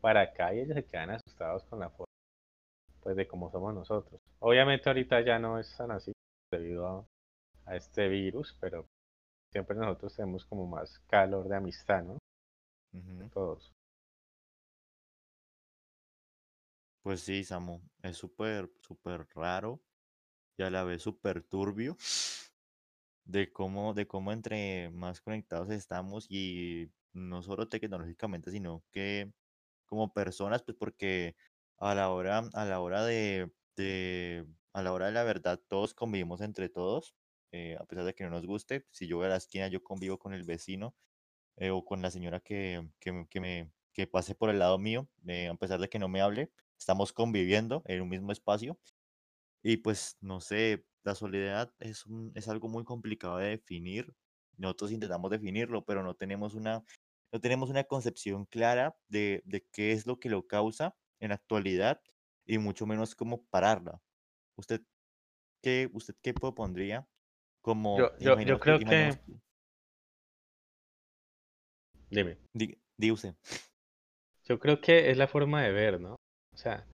[0.00, 2.06] para acá y ellos se quedan asustados con la forma
[3.02, 4.20] pues de cómo somos nosotros.
[4.40, 6.12] Obviamente ahorita ya no es tan así
[6.52, 7.06] debido a,
[7.64, 8.86] a este virus, pero
[9.52, 12.18] siempre nosotros tenemos como más calor de amistad, ¿no?
[13.32, 13.72] Todos.
[17.02, 19.82] Pues sí, Samu, es súper, súper raro
[20.56, 21.96] y a la vez súper turbio
[23.24, 29.32] de cómo, de cómo entre más conectados estamos y no solo tecnológicamente, sino que
[29.86, 31.36] como personas, pues porque
[31.78, 35.94] a la hora, a la hora de, de a la hora de la verdad, todos
[35.94, 37.14] convivimos entre todos,
[37.52, 38.86] eh, a pesar de que no nos guste.
[38.92, 40.96] Si yo voy a la esquina, yo convivo con el vecino
[41.56, 45.08] eh, o con la señora que, que, que me que pase por el lado mío,
[45.26, 48.78] eh, a pesar de que no me hable, estamos conviviendo en un mismo espacio.
[49.62, 54.12] Y pues, no sé, la soledad es, un, es algo muy complicado de definir.
[54.56, 56.82] Nosotros intentamos definirlo, pero no tenemos una,
[57.32, 61.34] no tenemos una concepción clara de, de qué es lo que lo causa en la
[61.36, 62.00] actualidad
[62.46, 64.00] y mucho menos cómo pararla.
[64.56, 64.82] ¿Usted
[65.62, 67.06] qué, usted qué propondría?
[67.62, 69.20] Como, yo, yo, yo creo que...
[72.08, 72.38] Dime.
[72.52, 73.34] Di, usted.
[74.44, 76.19] Yo creo que es la forma de ver, ¿no?
[76.60, 76.84] Sea,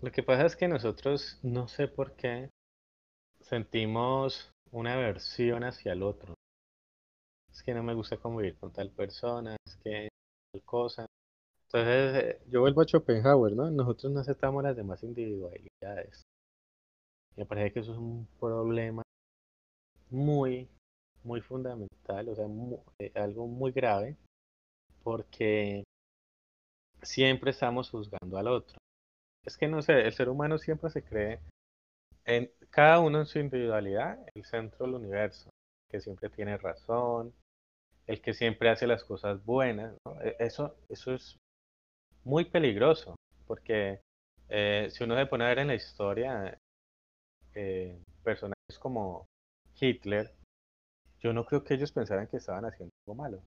[0.00, 2.50] lo que pasa es que nosotros, no sé por qué,
[3.40, 6.34] sentimos una aversión hacia el otro.
[7.50, 10.08] Es que no me gusta convivir con tal persona, es que
[10.52, 11.06] tal cosa.
[11.64, 13.72] Entonces, yo vuelvo a Schopenhauer, ¿no?
[13.72, 16.22] Nosotros no aceptamos las demás individualidades.
[17.34, 19.02] Me parece que eso es un problema
[20.10, 20.68] muy,
[21.24, 22.46] muy fundamental, o sea,
[23.00, 24.16] eh, algo muy grave,
[25.02, 25.82] porque
[27.02, 28.81] siempre estamos juzgando al otro.
[29.44, 31.40] Es que no sé, el ser humano siempre se cree
[32.24, 35.50] en cada uno en su individualidad el centro del universo,
[35.90, 37.34] que siempre tiene razón,
[38.06, 39.96] el que siempre hace las cosas buenas.
[40.22, 41.36] E, eso, eso es
[42.24, 43.16] muy peligroso,
[43.46, 44.00] porque
[44.48, 46.58] eh, si uno se pone a ver en la historia,
[47.54, 49.26] eh, personajes como
[49.80, 50.32] Hitler,
[51.20, 53.42] yo no creo que ellos pensaran que estaban haciendo algo malo,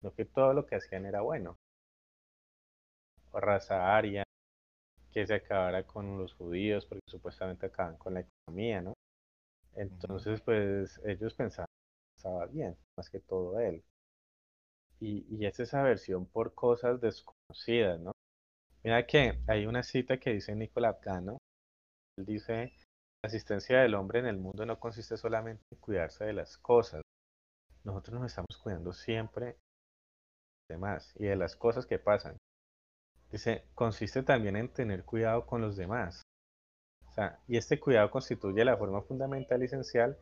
[0.00, 1.56] sino que todo lo que hacían era bueno.
[3.32, 4.24] O raza aria,
[5.18, 8.94] que se acabara con los judíos, porque supuestamente acaban con la economía, ¿no?
[9.74, 13.82] Entonces, pues ellos pensaban que estaba bien, más que todo él.
[15.00, 18.12] Y, y es esa versión por cosas desconocidas, ¿no?
[18.84, 21.38] Mira que hay una cita que dice Nicolás Gano,
[22.16, 22.72] él dice,
[23.20, 27.02] la asistencia del hombre en el mundo no consiste solamente en cuidarse de las cosas,
[27.82, 29.56] nosotros nos estamos cuidando siempre de
[30.76, 32.36] demás y de las cosas que pasan.
[33.30, 36.22] Dice, consiste también en tener cuidado con los demás.
[37.06, 40.16] O sea, y este cuidado constituye la forma fundamental y esencial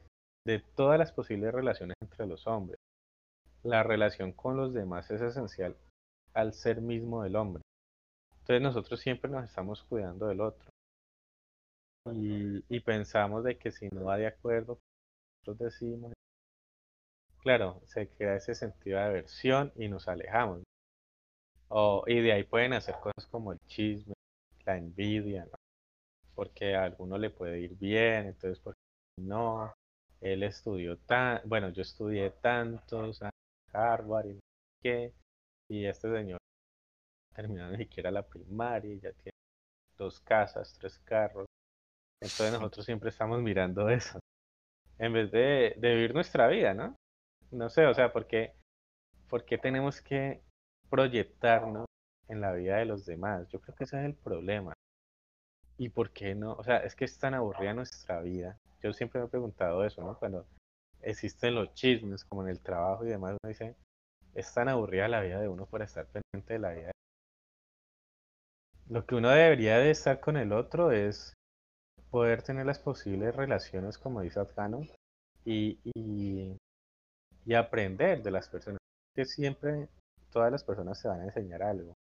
[0.44, 2.78] de todas las posibles relaciones entre los hombres.
[3.62, 5.76] La relación con los demás es esencial
[6.34, 7.62] al ser mismo del hombre.
[8.40, 10.70] Entonces nosotros siempre nos estamos cuidando del otro.
[12.14, 14.78] Y, pensamos de que si no va de acuerdo,
[15.44, 16.12] nosotros decimos,
[17.42, 20.62] claro, se crea ese sentido de aversión y nos alejamos.
[21.68, 24.14] O, y de ahí pueden hacer cosas como el chisme,
[24.64, 25.48] la envidia,
[26.34, 28.78] porque a alguno le puede ir bien, entonces porque
[29.20, 29.72] no,
[30.20, 33.30] él estudió tan, bueno, yo estudié tantos a
[33.72, 34.40] Harvard y no
[34.82, 35.12] qué,
[35.68, 36.38] y este señor
[37.34, 39.36] terminó ni siquiera la primaria y ya tiene
[39.98, 41.46] dos casas, tres carros.
[42.20, 44.18] Entonces nosotros siempre estamos mirando eso,
[44.98, 46.96] en vez de, de vivir nuestra vida, ¿no?
[47.50, 48.54] No sé, o sea, porque,
[49.28, 50.42] porque tenemos que
[50.90, 51.86] proyectarnos
[52.28, 53.48] en la vida de los demás.
[53.48, 54.72] Yo creo que ese es el problema.
[55.78, 56.54] ¿Y por qué no?
[56.54, 58.58] O sea, es que es tan aburrida nuestra vida.
[58.82, 60.18] Yo siempre me he preguntado eso, ¿no?
[60.18, 60.46] Cuando
[61.02, 63.76] existen los chismes, como en el trabajo y demás, uno dice,
[64.34, 66.90] es tan aburrida la vida de uno por estar pendiente de la vida.
[68.88, 71.34] Lo que uno debería de estar con el otro es
[72.10, 74.82] poder tener las posibles relaciones, como dice Afgano,
[75.44, 76.56] y, y,
[77.44, 78.78] y aprender de las personas.
[79.14, 79.88] Que siempre
[80.30, 81.94] todas las personas se van a enseñar algo.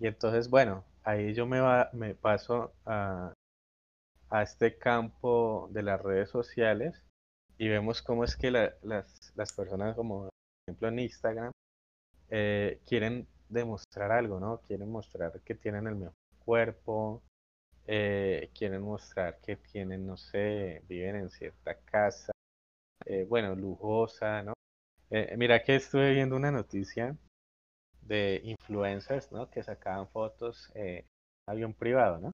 [0.00, 3.32] Y entonces, bueno, ahí yo me, va, me paso a,
[4.30, 7.04] a este campo de las redes sociales
[7.58, 10.30] y vemos cómo es que las, las, personas, como por
[10.66, 11.52] ejemplo en Instagram,
[12.30, 14.60] eh, quieren demostrar algo, ¿no?
[14.62, 16.14] Quieren mostrar que tienen el mejor
[16.44, 17.22] cuerpo,
[17.86, 22.32] eh, quieren mostrar que tienen, no sé, viven en cierta casa,
[23.06, 24.54] eh, bueno, lujosa, ¿no?
[25.36, 27.16] Mira que estuve viendo una noticia
[28.02, 29.50] de influencers, ¿no?
[29.50, 31.04] Que sacaban fotos en
[31.48, 32.30] avión privado, ¿no?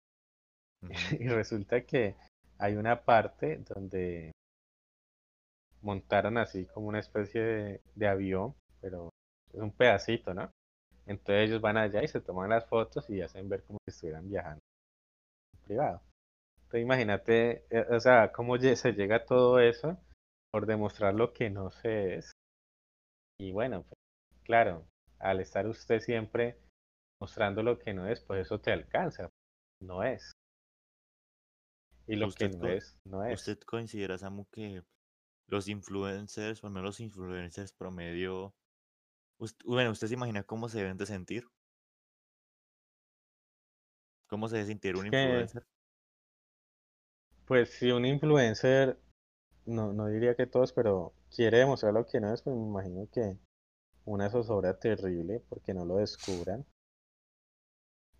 [1.21, 2.17] y resulta que
[2.59, 4.33] hay una parte donde
[5.83, 9.11] montaron así como una especie de, avión, pero
[9.53, 10.51] es un pedacito, ¿no?
[11.07, 14.29] Entonces ellos van allá y se toman las fotos y hacen ver como si estuvieran
[14.29, 14.61] viajando
[15.55, 16.03] en privado.
[16.65, 19.99] Entonces imagínate, eh, o sea, cómo se llega a todo eso
[20.53, 22.33] por demostrar lo que no se es.
[23.41, 23.99] Y bueno, pues,
[24.45, 24.87] claro,
[25.19, 26.61] al estar usted siempre
[27.19, 29.31] mostrando lo que no es, pues eso te alcanza.
[29.81, 30.33] No es.
[32.07, 33.41] Y lo que no es, no es.
[33.41, 34.83] ¿Usted considera, Samu, que
[35.47, 38.53] los influencers, o al menos los influencers promedio,
[39.65, 41.49] bueno, ¿usted se imagina cómo se deben de sentir?
[44.29, 45.65] ¿Cómo se debe sentir un influencer?
[47.47, 49.01] Pues si un influencer,
[49.65, 53.09] no, no diría que todos, pero quiere demostrar lo que no es, pues me imagino
[53.13, 53.39] que
[54.05, 56.65] una zozobra terrible porque no lo descubran.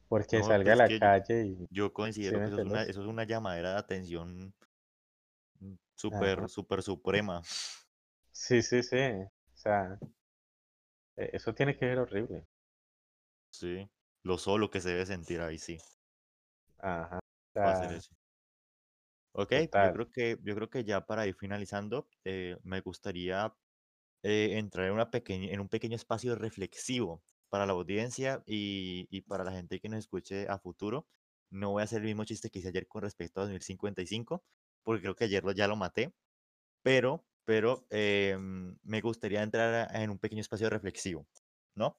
[0.09, 1.67] Porque salga a la calle y...
[1.71, 4.55] Yo considero que eso es, una, eso es, una, llamadera de atención
[5.95, 7.43] súper, súper suprema.
[8.33, 8.97] Sí, sí, sí.
[8.97, 9.99] O sea,
[11.17, 12.47] e, eso tiene que ser horrible.
[13.53, 13.89] Sí,
[14.23, 15.79] lo solo que se debe sentir ahí, sí.
[16.79, 17.21] Ajá.
[19.33, 23.55] Ok, yo creo, que, yo creo que ya para ir finalizando, eh, me gustaría
[24.23, 29.23] eh, entrar en, una pequeña, en un pequeño espacio reflexivo para la audiencia y, y,
[29.23, 31.09] para la gente que nos escuche a futuro.
[31.51, 34.45] No voy a hacer el mismo chiste que hice ayer con respecto a 2055,
[34.85, 36.15] porque creo que ayer lo, ya lo maté,
[36.83, 41.29] pero, pero em, me gustaría entrar en un pequeño espacio reflexivo,
[41.77, 41.99] ¿no?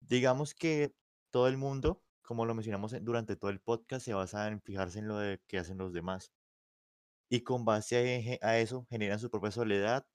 [0.00, 0.94] Digamos que
[1.30, 5.08] todo el mundo, como lo mencionamos durante todo el podcast, se basa en fijarse en
[5.08, 5.16] lo
[5.46, 6.32] que hacen los demás.
[7.28, 10.06] Y con base a, a eso generan su propia soledad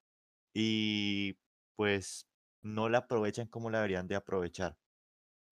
[0.53, 1.37] y
[1.75, 2.27] pues
[2.61, 4.77] no la aprovechan como la deberían de aprovechar.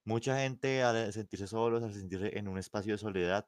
[0.06, 3.47] Mucha gente al sentirse solos, al sentirse en un espacio de soledad,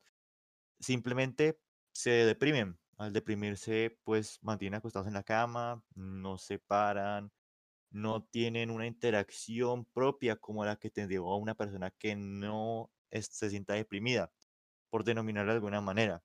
[0.80, 1.60] simplemente
[1.93, 2.80] se deprimen.
[2.97, 7.32] Al deprimirse, pues mantienen acostados en la cama, no se paran,
[7.95, 13.73] no tienen una interacción propia como la que tendría una persona que no se sienta
[13.73, 14.33] deprimida,
[14.89, 16.23] por denominarlo de alguna manera.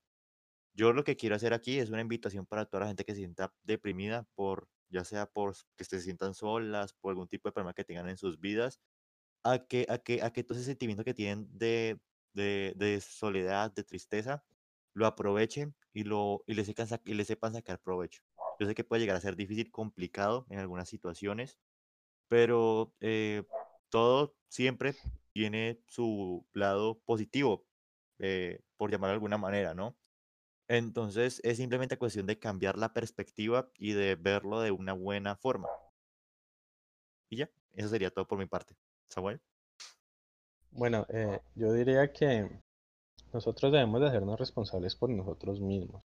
[0.74, 3.18] Yo lo que quiero hacer aquí es una invitación para toda la gente que se
[3.18, 7.74] sienta deprimida, por, ya sea por que se sientan solas, por algún tipo de problema
[7.74, 8.80] que tengan en sus vidas,
[9.44, 12.00] a que, a que, a que todo ese sentimiento que tienen de,
[12.34, 14.44] de, de soledad, de tristeza,
[14.94, 18.22] lo aprovechen y, lo, y, le sepan, y le sepan sacar provecho.
[18.60, 21.58] Yo sé que puede llegar a ser difícil, complicado en algunas situaciones,
[22.28, 23.44] pero eh,
[23.88, 24.94] todo siempre
[25.32, 27.64] tiene su lado positivo,
[28.18, 29.96] eh, por llamar de alguna manera, ¿no?
[30.68, 35.68] Entonces es simplemente cuestión de cambiar la perspectiva y de verlo de una buena forma.
[37.30, 38.76] Y ya, eso sería todo por mi parte.
[39.08, 39.40] Samuel.
[40.72, 42.60] Bueno, eh, yo diría que
[43.32, 46.04] nosotros debemos de hacernos responsables por nosotros mismos.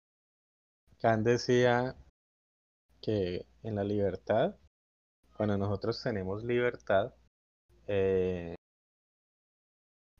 [0.98, 1.96] Kant decía
[3.00, 4.56] que en la libertad,
[5.36, 7.14] cuando nosotros tenemos libertad,
[7.86, 8.54] eh,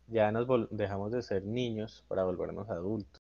[0.07, 3.21] ya nos dejamos de ser niños para volvernos adultos.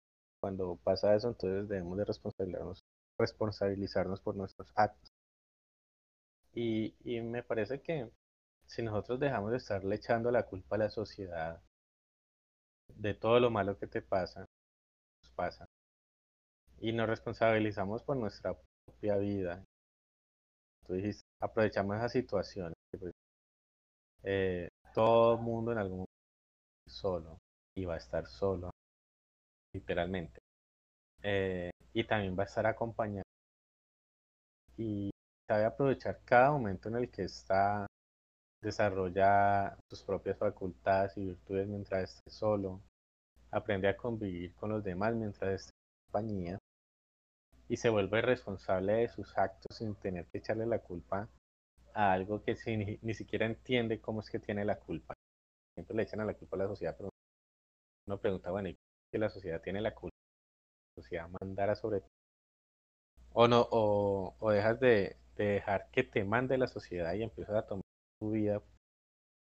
[0.41, 5.11] Cuando pasa eso, entonces debemos de responsabilizarnos, por nuestros actos.
[6.55, 8.11] Y, me parece que
[8.67, 11.63] si nosotros dejamos de estarle echando la culpa a la sociedad
[12.95, 14.47] de todo lo malo que te pasa,
[15.37, 15.67] pasa,
[16.79, 18.57] y nos responsabilizamos por nuestra
[18.91, 19.65] propia vida.
[20.87, 22.73] Tú dijiste, aprovechamos esa situación.
[22.99, 23.13] Pues,
[24.23, 26.11] eh, todo el mundo en algún momento
[26.89, 27.39] solo
[27.77, 28.71] y va a estar solo,
[29.73, 30.41] literalmente.
[31.23, 33.25] Eh, y también va a estar acompañado.
[34.77, 35.11] Y
[35.49, 37.87] sabe aprovechar cada momento en el que está,
[38.63, 42.81] desarrolla sus propias facultades y virtudes mientras esté solo,
[43.51, 46.59] aprende a convivir con los demás mientras esté en compañía
[47.71, 51.29] y se vuelve responsable de sus actos sin tener que echarle la culpa
[51.95, 52.57] a algo que
[53.01, 55.15] ni, siquiera entiende cómo es que tiene la culpa.
[55.77, 57.11] Siempre le echan a la culpa a la sociedad, pero
[58.09, 58.77] uno pregunta, bueno, ¿y
[59.13, 60.17] que la sociedad tiene la culpa?
[60.97, 62.09] La sociedad mandara sobre ti.
[63.35, 67.85] O no, o, dejas de, dejar que te mande la sociedad y empiezas a tomar
[68.19, 68.61] tu vida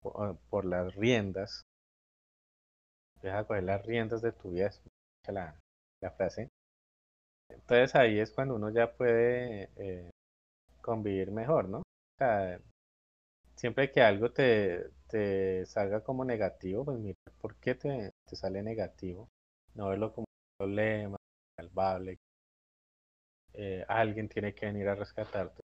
[0.01, 1.61] por, las riendas,
[3.15, 4.81] empiezas a coger las riendas de tu vida, es
[5.29, 5.57] la,
[6.01, 6.49] la frase.
[7.49, 10.09] Entonces ahí es cuando uno ya puede eh,
[10.81, 11.79] convivir mejor, ¿no?
[11.79, 11.83] O
[12.17, 12.59] sea,
[13.55, 14.91] siempre que algo te,
[15.65, 19.29] salga como negativo, pues mira, ¿por qué te, te sale negativo?
[19.75, 21.17] No verlo como un problema,
[21.57, 22.17] salvable.
[23.53, 25.61] Eh, alguien tiene que venir a rescatarte,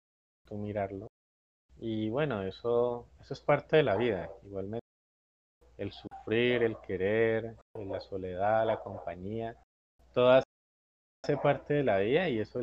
[0.46, 1.08] tú mirarlo.
[1.78, 4.84] Y bueno, eso, eso es parte de la vida, igualmente.
[5.76, 9.56] El sufrir, el querer, la soledad, la compañía,
[10.12, 10.43] todas
[11.24, 12.60] hace parte de la vida y eso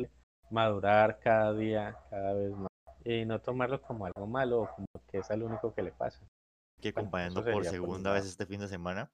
[0.50, 2.68] madurar cada día, cada vez más.
[3.04, 6.24] Y no tomarlo como algo malo o como que es lo único que le pasa.
[6.80, 9.10] Que acompañando por segunda vez este fin de semana,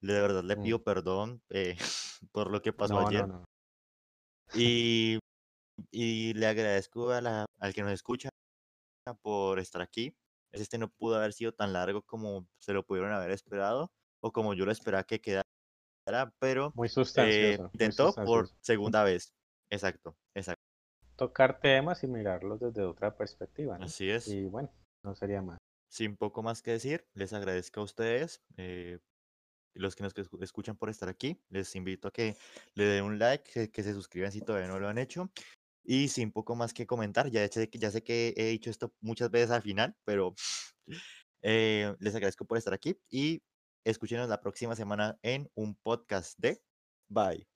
[0.00, 0.82] de verdad le pido mm.
[0.82, 1.76] perdón eh,
[2.32, 3.26] por lo que pasó ayer.
[4.54, 5.18] Y,
[5.90, 8.28] y le agradezco a la, al que nos escucha
[9.20, 10.14] por estar aquí.
[10.52, 13.90] Este no pudo haber sido tan largo como se lo pudieron haber esperado
[14.20, 15.42] o como yo lo esperaba que quedara
[16.38, 19.32] pero muy eh, intentó por segunda vez.
[19.70, 20.62] Exacto, exacto.
[21.16, 23.78] Tocar temas y mirarlos desde otra perspectiva.
[23.80, 24.28] Así es.
[24.28, 24.70] Y bueno,
[25.02, 25.58] no sería más.
[25.88, 28.98] Sin poco más que decir, les agradezco a ustedes, eh,
[29.74, 31.40] los que nos escuchan por estar aquí.
[31.48, 32.36] Les invito a que
[32.74, 35.30] le den un like, que, se suscriban si todavía no lo han hecho.
[35.84, 39.30] Y sin poco más que comentar, ya sé, ya sé que he dicho esto muchas
[39.30, 40.34] veces al final, pero
[41.42, 43.42] eh, les agradezco por estar aquí y
[43.84, 46.62] Escúchenos la próxima semana en un podcast de
[47.08, 47.51] Bye.